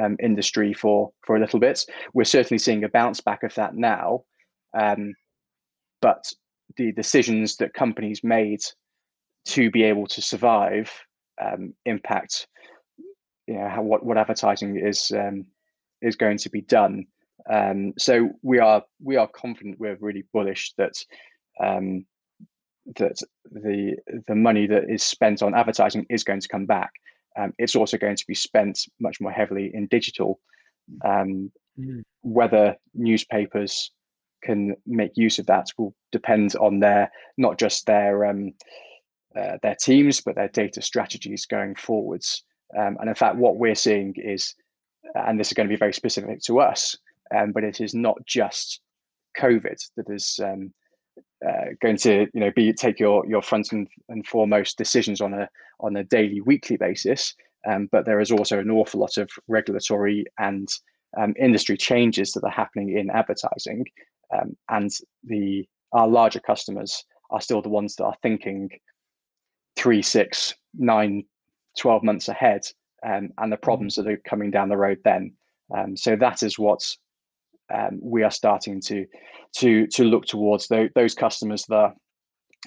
um, 0.00 0.16
industry 0.22 0.72
for 0.72 1.10
for 1.24 1.36
a 1.36 1.40
little 1.40 1.60
bit. 1.60 1.84
We're 2.14 2.24
certainly 2.24 2.58
seeing 2.58 2.84
a 2.84 2.88
bounce 2.88 3.20
back 3.20 3.42
of 3.42 3.54
that 3.54 3.74
now, 3.74 4.24
um, 4.78 5.14
but 6.00 6.30
the 6.76 6.92
decisions 6.92 7.56
that 7.56 7.74
companies 7.74 8.22
made 8.22 8.60
to 9.46 9.70
be 9.70 9.84
able 9.84 10.06
to 10.08 10.20
survive 10.20 10.90
um, 11.40 11.74
impact 11.84 12.48
you 13.46 13.54
know 13.54 13.68
how, 13.68 13.82
what 13.82 14.04
what 14.04 14.18
advertising 14.18 14.76
is 14.76 15.10
um, 15.12 15.46
is 16.02 16.16
going 16.16 16.38
to 16.38 16.50
be 16.50 16.60
done. 16.60 17.06
Um, 17.48 17.92
so 17.96 18.30
we 18.42 18.58
are 18.58 18.82
we 19.02 19.16
are 19.16 19.28
confident. 19.28 19.78
We're 19.78 19.96
really 20.00 20.24
bullish 20.32 20.72
that 20.78 20.94
um, 21.62 22.06
that 22.96 23.18
the 23.50 23.96
the 24.26 24.34
money 24.34 24.66
that 24.66 24.90
is 24.90 25.02
spent 25.02 25.42
on 25.42 25.54
advertising 25.54 26.06
is 26.10 26.24
going 26.24 26.40
to 26.40 26.48
come 26.48 26.66
back. 26.66 26.90
Um, 27.38 27.52
it's 27.58 27.76
also 27.76 27.98
going 27.98 28.16
to 28.16 28.26
be 28.26 28.34
spent 28.34 28.80
much 29.00 29.20
more 29.20 29.32
heavily 29.32 29.70
in 29.74 29.86
digital. 29.88 30.40
Um, 31.04 31.50
mm. 31.78 32.02
Whether 32.22 32.76
newspapers 32.94 33.90
can 34.42 34.76
make 34.86 35.12
use 35.16 35.38
of 35.38 35.46
that 35.46 35.66
will 35.76 35.94
depend 36.12 36.54
on 36.56 36.80
their 36.80 37.10
not 37.36 37.58
just 37.58 37.86
their 37.86 38.24
um, 38.24 38.52
uh, 39.36 39.58
their 39.62 39.74
teams 39.74 40.20
but 40.20 40.34
their 40.34 40.48
data 40.48 40.80
strategies 40.80 41.46
going 41.46 41.74
forwards. 41.74 42.42
Um, 42.76 42.96
and 43.00 43.08
in 43.08 43.14
fact, 43.14 43.36
what 43.36 43.58
we're 43.58 43.74
seeing 43.74 44.14
is, 44.16 44.54
and 45.14 45.38
this 45.38 45.48
is 45.48 45.52
going 45.52 45.68
to 45.68 45.72
be 45.72 45.78
very 45.78 45.92
specific 45.92 46.40
to 46.42 46.60
us, 46.60 46.96
um, 47.36 47.52
but 47.52 47.64
it 47.64 47.80
is 47.80 47.94
not 47.94 48.16
just 48.26 48.80
COVID 49.38 49.78
that 49.96 50.06
is 50.08 50.40
um, 50.42 50.72
uh, 51.46 51.66
going 51.80 51.96
to 51.96 52.26
you 52.32 52.40
know 52.40 52.50
be 52.54 52.72
take 52.72 52.98
your 52.98 53.26
your 53.26 53.42
front 53.42 53.72
and, 53.72 53.88
and 54.08 54.26
foremost 54.26 54.78
decisions 54.78 55.20
on 55.20 55.34
a 55.34 55.48
on 55.80 55.96
a 55.96 56.04
daily 56.04 56.40
weekly 56.40 56.76
basis. 56.76 57.34
Um, 57.68 57.88
but 57.90 58.06
there 58.06 58.20
is 58.20 58.30
also 58.30 58.58
an 58.58 58.70
awful 58.70 59.00
lot 59.00 59.16
of 59.16 59.28
regulatory 59.48 60.24
and 60.38 60.68
um, 61.18 61.34
industry 61.38 61.76
changes 61.76 62.32
that 62.32 62.44
are 62.44 62.50
happening 62.50 62.96
in 62.96 63.10
advertising. 63.10 63.84
Um, 64.32 64.56
and 64.68 64.90
the 65.24 65.66
our 65.92 66.08
larger 66.08 66.40
customers 66.40 67.04
are 67.30 67.40
still 67.40 67.62
the 67.62 67.68
ones 67.68 67.96
that 67.96 68.04
are 68.04 68.16
thinking 68.22 68.70
three 69.76 70.02
six 70.02 70.54
nine 70.74 71.24
12 71.78 72.02
months 72.02 72.28
ahead 72.28 72.62
um, 73.06 73.30
and 73.38 73.52
the 73.52 73.56
problems 73.56 73.94
that 73.94 74.06
are 74.06 74.20
coming 74.28 74.50
down 74.50 74.68
the 74.68 74.76
road 74.76 74.98
then. 75.04 75.32
Um, 75.76 75.96
so 75.96 76.16
that 76.16 76.42
is 76.42 76.58
what 76.58 76.80
um, 77.72 77.98
we 78.00 78.22
are 78.22 78.30
starting 78.30 78.80
to 78.82 79.06
to 79.56 79.86
to 79.88 80.04
look 80.04 80.26
towards 80.26 80.68
those, 80.68 80.90
those 80.94 81.14
customers 81.14 81.64
that 81.68 81.92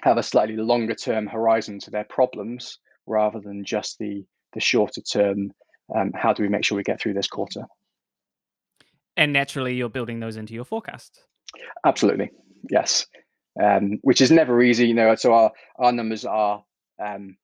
have 0.04 0.18
a 0.18 0.24
slightly 0.24 0.56
longer 0.56 0.96
term 0.96 1.28
horizon 1.28 1.80
to 1.80 1.92
their 1.92 2.06
problems 2.06 2.80
rather 3.06 3.40
than 3.40 3.64
just 3.64 3.98
the 4.00 4.24
the 4.54 4.60
shorter 4.60 5.02
term 5.02 5.52
um, 5.96 6.12
how 6.14 6.34
do 6.34 6.44
we 6.44 6.50
make 6.50 6.64
sure 6.64 6.76
we 6.76 6.84
get 6.84 7.02
through 7.02 7.14
this 7.14 7.28
quarter? 7.28 7.64
And 9.18 9.34
naturally 9.34 9.76
you're 9.76 9.90
building 9.90 10.20
those 10.20 10.38
into 10.38 10.54
your 10.54 10.66
forecast 10.66 11.24
absolutely. 11.86 12.32
Yes. 12.70 13.06
Um, 13.62 14.00
which 14.04 14.22
is 14.22 14.32
never 14.32 14.62
easy 14.62 14.88
you 14.88 14.94
know 14.94 15.16
so 15.16 15.34
our 15.34 15.52
our 15.78 15.92
numbers 15.92 16.24
are 16.24 16.64
um, 17.04 17.36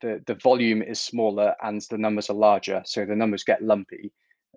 the 0.00 0.22
the 0.26 0.36
volume 0.36 0.80
is 0.80 1.00
smaller 1.00 1.54
and 1.62 1.82
the 1.90 1.98
numbers 1.98 2.30
are 2.30 2.36
larger 2.36 2.82
so 2.84 3.04
the 3.04 3.16
numbers 3.16 3.44
get 3.44 3.62
lumpy 3.62 4.12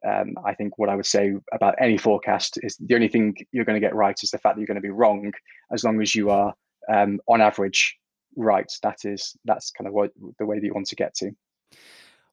um, 0.06 0.36
I 0.46 0.54
think 0.54 0.78
what 0.78 0.90
I 0.90 0.96
would 0.96 1.06
say 1.06 1.34
about 1.54 1.76
any 1.80 1.98
forecast 1.98 2.60
is 2.62 2.78
the 2.80 2.96
only 2.96 3.08
thing 3.08 3.36
you're 3.52 3.66
going 3.66 3.80
to 3.80 3.86
get 3.86 3.96
right 3.96 4.16
is 4.22 4.32
the 4.32 4.38
fact 4.38 4.56
that 4.56 4.62
you're 4.62 4.68
going 4.68 4.76
to 4.76 4.82
be 4.82 4.90
wrong, 4.90 5.32
as 5.72 5.84
long 5.84 6.02
as 6.02 6.14
you 6.14 6.30
are 6.30 6.54
um, 6.94 7.20
on 7.28 7.42
average 7.42 7.98
right. 8.36 8.72
That 8.84 9.00
is 9.04 9.36
that's 9.46 9.72
kind 9.72 9.88
of 9.88 9.94
what 9.94 10.12
the 10.40 10.46
way 10.46 10.60
that 10.60 10.66
you 10.66 10.74
want 10.74 10.88
to 10.88 10.96
get 10.96 11.16
to. 11.16 11.32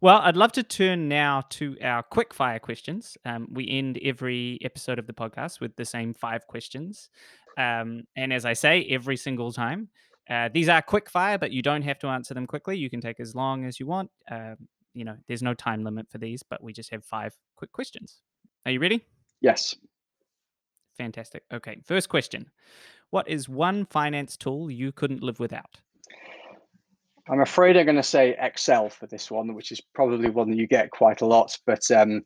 Well, 0.01 0.19
I'd 0.19 0.37
love 0.37 0.51
to 0.53 0.65
turn 0.65 1.09
now 1.09 1.45
to 1.51 1.77
our 1.81 2.03
quick 2.03 2.35
fire 2.35 2.59
questions. 2.59 3.17
Um, 3.25 3.47
we 3.53 3.69
end 3.71 4.01
every 4.03 4.59
episode 4.63 4.99
of 4.99 5.07
the 5.07 5.13
podcast 5.13 5.61
with 5.61 5.77
the 5.77 5.85
same 5.85 6.13
five 6.13 6.47
questions. 6.49 7.09
Um, 7.57 8.03
and 8.17 8.33
as 8.33 8.45
I 8.45 8.55
say, 8.55 8.85
every 8.91 9.17
single 9.17 9.53
time, 9.53 9.91
uh, 10.29 10.49
these 10.53 10.69
are 10.69 10.83
quick 10.83 11.09
fire, 11.09 11.39
but 11.39 11.53
you 11.53 11.63
don't 11.63 11.83
have 11.83 12.01
to 12.01 12.09
answer 12.09 12.35
them 12.35 12.49
quickly. 12.49 12.77
You 12.77 12.91
can 12.91 13.01
take 13.01 13.21
as 13.21 13.37
long 13.37 13.65
as 13.65 13.79
you 13.79 13.87
want. 13.87 14.11
Um, 14.29 14.57
you 14.95 15.05
know, 15.05 15.17
there's 15.27 15.43
no 15.43 15.55
time 15.55 15.85
limit 15.85 16.11
for 16.11 16.19
these, 16.19 16.43
but 16.43 16.63
we 16.63 16.73
just 16.73 16.91
have 16.91 17.05
five 17.05 17.35
quick 17.57 17.73
questions. 17.73 18.21
Are 18.67 18.73
you 18.73 18.81
ready? 18.81 19.05
Yes. 19.41 19.75
Fantastic. 20.97 21.45
Okay. 21.53 21.81
First 21.85 22.09
question 22.09 22.51
What 23.11 23.29
is 23.29 23.49
one 23.49 23.87
finance 23.87 24.37
tool 24.37 24.71
you 24.71 24.93
couldn't 24.93 25.23
live 25.23 25.41
without? 25.41 25.81
I'm 27.29 27.41
afraid 27.41 27.77
I'm 27.77 27.85
going 27.85 27.97
to 27.97 28.03
say 28.03 28.37
Excel 28.39 28.89
for 28.89 29.07
this 29.07 29.31
one, 29.31 29.55
which 29.55 29.71
is 29.71 29.81
probably 29.95 30.29
one 30.29 30.51
that 30.51 30.57
you 30.57 30.67
get 30.67 30.91
quite 30.91 31.21
a 31.21 31.27
lot. 31.27 31.57
But 31.67 31.89
um, 31.91 32.23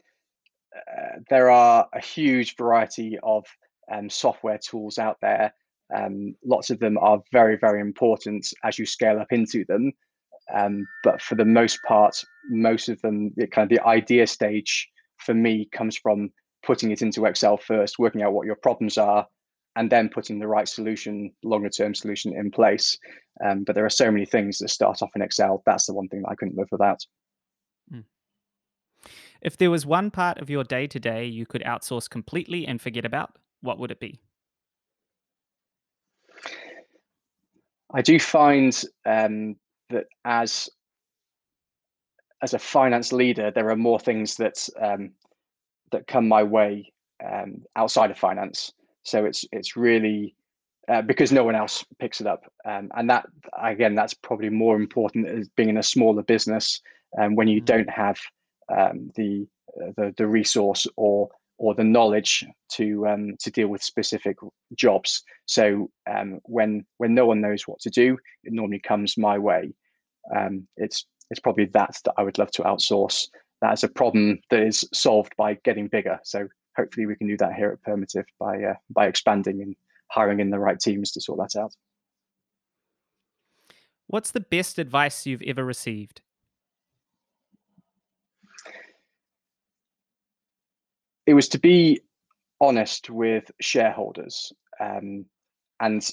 uh, 0.75 1.19
there 1.29 1.51
are 1.51 1.87
a 1.93 2.01
huge 2.01 2.57
variety 2.57 3.19
of 3.23 3.45
um, 3.93 4.09
software 4.09 4.59
tools 4.59 4.99
out 4.99 5.19
there. 5.21 5.53
Um, 5.95 6.35
lots 6.45 6.71
of 6.71 6.81
them 6.81 6.99
are 6.99 7.23
very, 7.31 7.57
very 7.57 7.81
important 7.81 8.49
as 8.65 8.79
you 8.79 8.87
scale 8.87 9.21
up 9.21 9.33
into 9.33 9.65
them. 9.67 9.93
Um, 10.55 10.87
but 11.03 11.21
for 11.21 11.35
the 11.35 11.45
most 11.45 11.81
part, 11.87 12.23
most 12.49 12.89
of 12.89 13.01
them, 13.03 13.33
the 13.37 13.47
kind 13.47 13.71
of 13.71 13.77
the 13.77 13.85
idea 13.87 14.27
stage 14.27 14.89
for 15.19 15.35
me 15.35 15.69
comes 15.73 15.97
from 15.97 16.31
putting 16.65 16.91
it 16.91 17.03
into 17.03 17.25
Excel 17.27 17.57
first, 17.57 17.99
working 17.99 18.23
out 18.23 18.33
what 18.33 18.47
your 18.47 18.57
problems 18.57 18.99
are, 18.99 19.27
and 19.77 19.91
then 19.91 20.09
putting 20.09 20.39
the 20.39 20.49
right 20.49 20.69
solution, 20.69 21.33
longer 21.45 21.69
term 21.69 21.95
solution 21.95 22.37
in 22.37 22.51
place. 22.51 22.99
Um, 23.45 23.65
but 23.65 23.75
there 23.75 23.85
are 23.85 23.91
so 23.91 24.11
many 24.11 24.25
things 24.25 24.59
that 24.59 24.71
start 24.71 25.03
off 25.03 25.11
in 25.15 25.23
Excel. 25.23 25.63
That's 25.67 25.87
the 25.87 25.95
one 25.95 26.09
thing 26.09 26.23
that 26.23 26.31
I 26.31 26.35
couldn't 26.35 26.57
live 26.57 26.69
without. 26.71 27.05
Hmm. 27.91 28.01
If 29.43 29.57
there 29.59 29.71
was 29.71 29.85
one 29.85 30.11
part 30.11 30.39
of 30.39 30.49
your 30.49 30.65
day 30.65 30.87
to 30.87 30.99
day 30.99 31.27
you 31.27 31.45
could 31.45 31.63
outsource 31.63 32.09
completely 32.09 32.67
and 32.67 32.81
forget 32.81 33.05
about, 33.05 33.37
what 33.61 33.79
would 33.79 33.91
it 33.91 34.01
be? 34.01 34.19
I 37.93 38.03
do 38.03 38.19
find 38.19 38.83
um, 39.05 39.57
that 39.91 40.07
as 40.25 40.69
as 42.43 42.55
a 42.55 42.59
finance 42.59 43.13
leader, 43.13 43.51
there 43.51 43.71
are 43.71 43.77
more 43.77 43.99
things 43.99 44.37
that 44.37 44.69
um, 44.81 45.13
that 45.93 46.07
come 46.07 46.29
my 46.29 46.43
way 46.43 46.93
um, 47.25 47.65
outside 47.77 48.11
of 48.11 48.19
finance. 48.19 48.73
So 49.03 49.25
it's 49.25 49.45
it's 49.53 49.77
really 49.77 50.35
uh, 50.89 51.03
because 51.03 51.33
no 51.33 51.45
one 51.45 51.55
else 51.55 51.85
picks 51.99 52.21
it 52.21 52.27
up, 52.27 52.45
um, 52.65 52.91
and 52.95 53.09
that 53.11 53.27
again, 53.63 53.95
that's 53.95 54.15
probably 54.15 54.51
more 54.51 54.77
important 54.77 55.29
as 55.29 55.49
being 55.57 55.69
in 55.69 55.79
a 55.79 55.83
smaller 55.83 56.23
business 56.23 56.81
um, 57.19 57.35
when 57.35 57.49
you 57.49 57.61
mm-hmm. 57.61 57.67
don't 57.67 57.91
have 57.91 58.19
um, 58.69 59.11
the, 59.15 59.47
uh, 59.81 59.93
the 59.97 60.15
the 60.17 60.27
resource 60.27 60.87
or 60.97 61.29
or 61.59 61.75
the 61.75 61.85
knowledge 61.85 62.45
to 62.73 63.07
um, 63.07 63.37
to 63.41 63.51
deal 63.51 63.69
with 63.69 63.83
specific 63.83 64.37
jobs. 64.75 65.23
So 65.47 65.91
um, 66.11 66.41
when 66.45 66.85
when 66.99 67.15
no 67.15 67.27
one 67.27 67.41
knows 67.41 67.63
what 67.67 67.81
to 67.81 67.91
do, 67.91 68.19
it 68.45 68.53
normally 68.53 68.81
comes 68.81 69.17
my 69.17 69.39
way. 69.39 69.73
Um, 70.35 70.67
it's 70.77 71.07
it's 71.31 71.41
probably 71.41 71.67
that 71.67 71.99
that 72.05 72.15
I 72.17 72.23
would 72.23 72.39
love 72.39 72.51
to 72.53 72.63
outsource. 72.63 73.29
That 73.63 73.73
is 73.73 73.85
a 73.85 73.89
problem 73.89 74.39
that 74.51 74.63
is 74.63 74.87
solved 74.93 75.35
by 75.37 75.55
getting 75.65 75.89
bigger. 75.89 76.19
So 76.25 76.47
hopefully 76.77 77.07
we 77.07 77.17
can 77.17 77.27
do 77.27 77.39
that 77.39 77.55
here 77.55 77.71
at 77.71 77.83
Permutive 77.83 78.27
by 78.39 78.63
uh, 78.63 78.75
by 78.91 79.07
expanding 79.07 79.63
and 79.63 79.75
hiring 80.11 80.41
in 80.41 80.51
the 80.51 80.59
right 80.59 80.79
teams 80.79 81.13
to 81.13 81.21
sort 81.21 81.39
that 81.39 81.59
out. 81.59 81.75
What's 84.09 84.31
the 84.31 84.41
best 84.41 84.79
advice 84.79 85.27
you've 85.27 85.43
ever 85.43 85.65
received? 85.65 86.21
It 91.27 91.35
was 91.35 91.49
to 91.51 91.59
be 91.59 92.01
honest 92.61 93.11
with 93.11 93.51
shareholders, 93.61 94.53
um, 94.81 95.27
and 95.81 96.09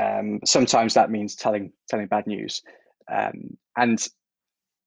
um, 0.00 0.40
sometimes 0.44 0.94
that 0.94 1.10
means 1.10 1.34
telling 1.34 1.72
telling 1.88 2.06
bad 2.06 2.26
news. 2.26 2.62
Um, 3.10 3.56
and 3.76 4.06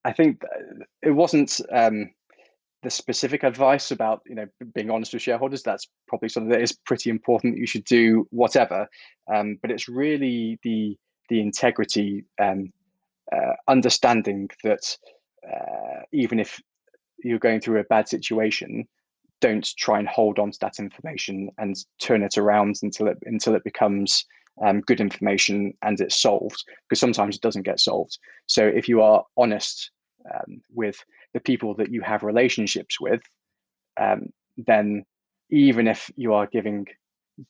I 0.06 0.14
think 0.14 0.42
it 1.02 1.12
wasn't 1.12 1.60
um, 1.72 2.12
the 2.84 2.90
specific 2.90 3.44
advice 3.44 3.92
about 3.92 4.22
you 4.26 4.36
know 4.36 4.48
being 4.74 4.90
honest 4.90 5.14
with 5.14 5.22
shareholders. 5.22 5.64
That's 5.64 5.88
probably 6.08 6.30
something 6.30 6.52
that 6.52 6.62
is 6.62 6.74
pretty 6.86 7.10
important. 7.10 7.58
You 7.58 7.68
should 7.68 7.86
do 7.86 8.28
whatever, 8.32 8.88
um, 9.34 9.58
but 9.62 9.72
it's 9.72 9.88
really 9.90 10.60
the 10.64 10.98
the 11.30 11.40
integrity, 11.42 12.26
um, 12.42 12.72
uh, 13.34 13.54
understanding 13.68 14.50
that 14.64 14.98
uh, 15.50 16.02
even 16.12 16.40
if 16.40 16.60
you're 17.24 17.40
going 17.40 17.62
through 17.62 17.80
a 17.80 17.86
bad 17.86 18.10
situation, 18.10 18.88
don't 19.42 19.68
try 19.78 20.00
and 20.00 20.08
hold 20.08 20.40
on 20.40 20.52
to 20.52 20.58
that 20.62 20.80
information 20.80 21.50
and 21.58 21.76
turn 22.00 22.24
it 22.24 22.38
around 22.38 22.78
until 22.84 23.08
it 23.08 23.18
until 23.26 23.56
it 23.56 23.64
becomes 23.64 24.26
um, 24.64 24.82
good 24.82 25.02
information 25.02 25.74
and 25.82 26.00
it's 26.00 26.22
solved 26.22 26.64
because 26.88 27.00
sometimes 27.00 27.36
it 27.36 27.42
doesn't 27.42 27.66
get 27.66 27.80
solved. 27.80 28.18
So 28.46 28.66
if 28.66 28.88
you 28.88 29.02
are 29.02 29.24
honest 29.38 29.92
um, 30.34 30.62
with 30.74 31.04
the 31.34 31.40
people 31.40 31.74
that 31.76 31.92
you 31.92 32.02
have 32.02 32.24
relationships 32.24 33.00
with, 33.00 33.22
um, 34.00 34.28
then 34.58 35.06
even 35.50 35.88
if 35.88 36.12
you 36.16 36.34
are 36.34 36.48
giving 36.48 36.86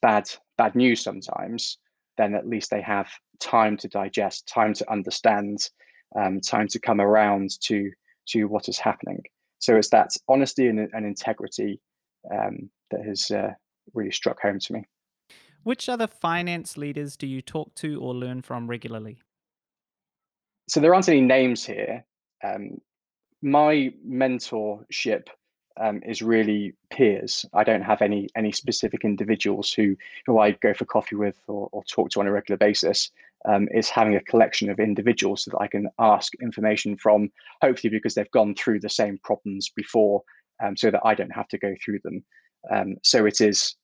bad 0.01 0.29
bad 0.57 0.75
news 0.75 1.01
sometimes, 1.01 1.77
then 2.17 2.35
at 2.35 2.47
least 2.47 2.69
they 2.69 2.81
have 2.81 3.09
time 3.39 3.77
to 3.77 3.87
digest, 3.87 4.47
time 4.47 4.73
to 4.75 4.91
understand, 4.91 5.69
um, 6.15 6.39
time 6.39 6.67
to 6.67 6.79
come 6.79 7.01
around 7.01 7.49
to 7.61 7.91
to 8.27 8.45
what 8.45 8.69
is 8.69 8.79
happening. 8.79 9.23
So 9.62 9.78
it's 9.78 9.89
that 9.89 10.12
honesty 10.28 10.68
and, 10.68 10.80
and 10.80 11.05
integrity 11.05 11.80
um, 12.30 12.70
that 12.89 13.05
has 13.05 13.32
uh, 13.32 13.53
really 13.93 14.12
struck 14.12 14.41
home 14.41 14.59
to 14.59 14.74
me. 14.74 14.84
Which 15.64 15.88
other 15.88 16.07
finance 16.07 16.76
leaders 16.78 17.16
do 17.16 17.28
you 17.28 17.41
talk 17.41 17.74
to 17.76 18.01
or 18.01 18.16
learn 18.16 18.41
from 18.41 18.68
regularly? 18.68 19.22
So 20.68 20.80
there 20.80 20.93
aren't 20.93 21.09
any 21.09 21.22
names 21.22 21.64
here. 21.64 22.03
Um, 22.43 22.82
my 23.43 23.93
mentorship 24.07 25.28
um, 25.80 26.01
is 26.05 26.22
really 26.22 26.74
peers. 26.89 27.45
I 27.53 27.64
don't 27.64 27.82
have 27.84 28.01
any 28.01 28.30
any 28.36 28.51
specific 28.51 29.03
individuals 29.03 29.72
who 29.72 29.95
who 30.26 30.39
I 30.39 30.51
go 30.51 30.74
for 30.74 30.86
coffee 30.86 31.16
with 31.16 31.38
or, 31.47 31.70
or 31.72 31.84
talk 31.84 32.09
to 32.12 32.20
on 32.20 32.28
a 32.28 32.32
regular 32.32 32.57
basis. 32.57 33.12
Um, 33.47 33.67
it's 33.71 33.89
having 33.89 34.15
a 34.15 34.23
collection 34.23 34.69
of 34.69 34.79
individuals 34.79 35.43
so 35.43 35.51
that 35.51 35.59
I 35.59 35.67
can 35.67 35.89
ask 35.99 36.31
information 36.41 36.97
from, 36.97 37.29
hopefully 37.61 37.91
because 37.91 38.13
they've 38.13 38.31
gone 38.31 38.55
through 38.55 38.81
the 38.81 38.89
same 38.89 39.19
problems 39.23 39.71
before, 39.75 40.21
um, 40.63 40.77
so 40.77 40.91
that 40.91 41.01
I 41.03 41.15
don't 41.15 41.33
have 41.33 41.47
to 41.49 41.57
go 41.57 41.73
through 41.83 41.99
them. 42.03 42.23
Um, 42.71 42.95
so 43.03 43.25
it 43.25 43.41
is 43.41 43.75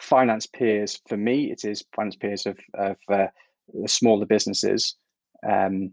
finance 0.00 0.46
peers 0.46 1.00
for 1.08 1.16
me. 1.16 1.50
It 1.50 1.64
is 1.64 1.84
finance 1.96 2.16
peers 2.16 2.46
of 2.46 2.58
of 2.74 2.96
uh, 3.10 3.28
the 3.72 3.88
smaller 3.88 4.26
businesses 4.26 4.96
um, 5.48 5.92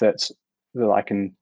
that 0.00 0.28
that 0.74 0.90
I 0.90 1.02
can 1.02 1.36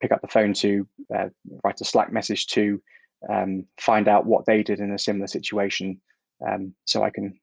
pick 0.00 0.12
up 0.12 0.20
the 0.20 0.28
phone 0.28 0.52
to, 0.54 0.86
uh, 1.16 1.28
write 1.62 1.80
a 1.80 1.84
Slack 1.84 2.12
message 2.12 2.48
to, 2.48 2.82
um, 3.30 3.64
find 3.80 4.08
out 4.08 4.26
what 4.26 4.44
they 4.46 4.62
did 4.62 4.80
in 4.80 4.92
a 4.92 4.98
similar 4.98 5.28
situation, 5.28 6.00
um, 6.46 6.74
so 6.84 7.04
I 7.04 7.10
can 7.10 7.38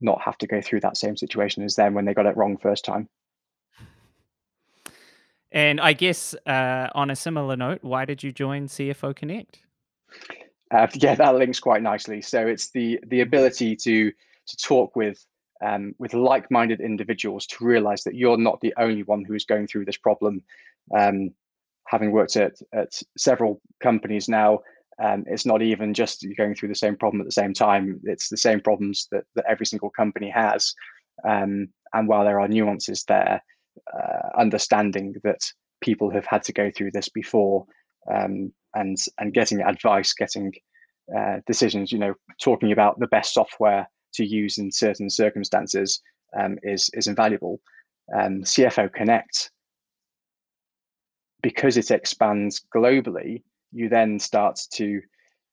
not 0.00 0.20
have 0.22 0.38
to 0.38 0.46
go 0.46 0.60
through 0.60 0.80
that 0.80 0.96
same 0.96 1.16
situation 1.16 1.62
as 1.62 1.76
them 1.76 1.94
when 1.94 2.04
they 2.04 2.14
got 2.14 2.26
it 2.26 2.36
wrong 2.36 2.56
first 2.56 2.84
time. 2.84 3.08
And 5.52 5.80
I 5.80 5.92
guess 5.94 6.34
uh, 6.46 6.88
on 6.94 7.10
a 7.10 7.16
similar 7.16 7.56
note, 7.56 7.82
why 7.82 8.04
did 8.04 8.22
you 8.22 8.32
join 8.32 8.68
CFO 8.68 9.14
Connect? 9.14 9.58
Uh, 10.70 10.86
yeah, 10.94 11.16
that 11.16 11.34
links 11.34 11.58
quite 11.58 11.82
nicely. 11.82 12.22
So 12.22 12.46
it's 12.46 12.70
the 12.70 13.00
the 13.08 13.20
ability 13.20 13.74
to 13.76 14.12
to 14.46 14.56
talk 14.56 14.94
with 14.94 15.24
um, 15.62 15.94
with 15.98 16.14
like-minded 16.14 16.80
individuals 16.80 17.46
to 17.46 17.64
realize 17.64 18.04
that 18.04 18.14
you're 18.14 18.38
not 18.38 18.60
the 18.60 18.72
only 18.78 19.02
one 19.02 19.24
who 19.24 19.34
is 19.34 19.44
going 19.44 19.66
through 19.66 19.84
this 19.84 19.96
problem. 19.96 20.42
Um, 20.96 21.32
having 21.86 22.12
worked 22.12 22.36
at, 22.36 22.54
at 22.72 23.02
several 23.18 23.60
companies 23.82 24.28
now, 24.28 24.60
um, 25.02 25.24
it's 25.26 25.46
not 25.46 25.62
even 25.62 25.94
just 25.94 26.26
going 26.36 26.54
through 26.54 26.68
the 26.68 26.74
same 26.74 26.96
problem 26.96 27.20
at 27.20 27.26
the 27.26 27.32
same 27.32 27.54
time. 27.54 28.00
It's 28.04 28.28
the 28.28 28.36
same 28.36 28.60
problems 28.60 29.08
that, 29.12 29.24
that 29.34 29.46
every 29.48 29.66
single 29.66 29.90
company 29.90 30.30
has. 30.30 30.74
Um, 31.26 31.68
and 31.92 32.06
while 32.06 32.24
there 32.24 32.40
are 32.40 32.48
nuances 32.48 33.04
there, 33.04 33.42
uh, 33.94 34.38
understanding 34.38 35.14
that 35.24 35.40
people 35.80 36.10
have 36.10 36.26
had 36.26 36.42
to 36.44 36.52
go 36.52 36.70
through 36.70 36.90
this 36.92 37.08
before 37.08 37.66
um, 38.12 38.52
and 38.74 38.96
and 39.18 39.32
getting 39.32 39.60
advice, 39.60 40.12
getting 40.12 40.52
uh, 41.16 41.36
decisions, 41.46 41.92
you 41.92 41.98
know, 41.98 42.14
talking 42.40 42.72
about 42.72 42.98
the 43.00 43.08
best 43.08 43.34
software 43.34 43.88
to 44.14 44.24
use 44.24 44.58
in 44.58 44.70
certain 44.70 45.08
circumstances 45.08 46.00
um, 46.38 46.58
is 46.62 46.90
is 46.94 47.06
invaluable. 47.06 47.60
Um, 48.14 48.42
CFO 48.42 48.92
Connect 48.92 49.50
because 51.42 51.76
it 51.76 51.90
expands 51.90 52.64
globally, 52.74 53.42
you 53.72 53.88
then 53.88 54.18
start 54.18 54.60
to 54.74 55.00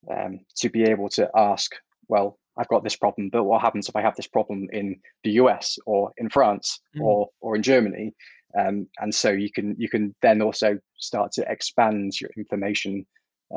um, 0.09 0.39
to 0.57 0.69
be 0.69 0.83
able 0.83 1.09
to 1.09 1.29
ask, 1.35 1.71
well, 2.07 2.37
I've 2.57 2.67
got 2.69 2.83
this 2.83 2.95
problem, 2.95 3.29
but 3.29 3.43
what 3.43 3.61
happens 3.61 3.89
if 3.89 3.95
I 3.95 4.01
have 4.01 4.15
this 4.15 4.27
problem 4.27 4.67
in 4.71 4.99
the 5.23 5.31
US 5.31 5.77
or 5.85 6.11
in 6.17 6.29
France 6.29 6.79
mm. 6.95 7.01
or 7.01 7.29
or 7.41 7.55
in 7.55 7.63
Germany? 7.63 8.13
Um, 8.57 8.87
and 8.99 9.13
so 9.13 9.29
you 9.29 9.51
can 9.51 9.75
you 9.77 9.89
can 9.89 10.15
then 10.21 10.41
also 10.41 10.79
start 10.97 11.31
to 11.33 11.45
expand 11.49 12.19
your 12.19 12.31
information 12.37 13.05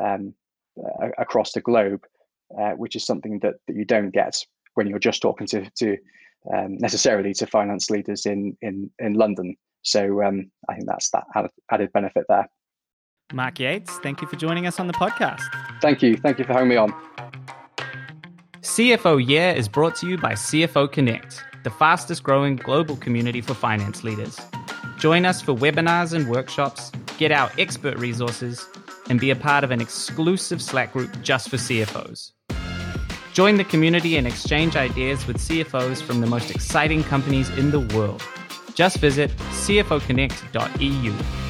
um, 0.03 0.35
uh, 0.79 1.09
across 1.19 1.53
the 1.53 1.61
globe, 1.61 2.05
uh, 2.59 2.73
which 2.73 2.97
is 2.97 3.07
something 3.07 3.39
that, 3.41 3.55
that 3.67 3.77
you 3.77 3.85
don't 3.85 4.11
get 4.11 4.35
when 4.75 4.87
you're 4.87 4.99
just 4.99 5.23
talking 5.23 5.47
to 5.49 5.71
to 5.79 5.97
um, 6.55 6.77
necessarily 6.79 7.33
to 7.35 7.47
finance 7.47 7.91
leaders 7.91 8.27
in 8.27 8.57
in 8.61 8.91
in 8.99 9.15
London. 9.15 9.57
So 9.83 10.23
um, 10.23 10.51
I 10.69 10.75
think 10.75 10.87
that's 10.87 11.11
that 11.11 11.25
added 11.71 11.93
benefit 11.93 12.27
there. 12.29 12.49
Mark 13.33 13.61
Yates, 13.61 13.99
thank 13.99 14.21
you 14.21 14.29
for 14.29 14.37
joining 14.37 14.67
us 14.67 14.81
on 14.81 14.87
the 14.87 14.93
podcast. 14.93 15.43
Thank 15.81 16.03
you. 16.03 16.17
Thank 16.17 16.39
you 16.39 16.45
for 16.45 16.53
having 16.53 16.69
me 16.69 16.77
on. 16.77 16.93
CFO 18.63 19.23
Yeah 19.27 19.53
is 19.53 19.69
brought 19.69 19.95
to 19.97 20.09
you 20.09 20.19
by 20.19 20.33
CFO 20.33 20.91
Connect, 20.91 21.45
the 21.65 21.71
fastest 21.71 22.23
growing 22.23 22.57
global 22.57 22.97
community 22.97 23.41
for 23.41 23.55
finance 23.55 24.05
leaders. 24.05 24.41
Join 24.99 25.25
us 25.25 25.41
for 25.41 25.55
webinars 25.55 26.13
and 26.13 26.29
workshops, 26.29 26.93
get 27.17 27.33
our 27.33 27.51
expert 27.59 27.97
resources, 27.99 28.69
and 29.09 29.19
be 29.19 29.31
a 29.31 29.37
part 29.37 29.65
of 29.65 29.71
an 29.71 29.81
exclusive 29.81 30.61
Slack 30.61 30.93
group 30.93 31.11
just 31.23 31.49
for 31.49 31.57
CFOs. 31.57 32.33
Join 33.33 33.57
the 33.57 33.65
community 33.65 34.17
and 34.17 34.27
exchange 34.27 34.77
ideas 34.77 35.27
with 35.27 35.39
CFOs 35.39 36.03
from 36.03 36.21
the 36.21 36.27
most 36.27 36.51
exciting 36.51 37.03
companies 37.05 37.49
in 37.51 37.71
the 37.71 37.81
world. 37.97 38.23
Just 38.75 38.99
visit 38.99 39.31
cfoconnect.eu. 39.53 41.50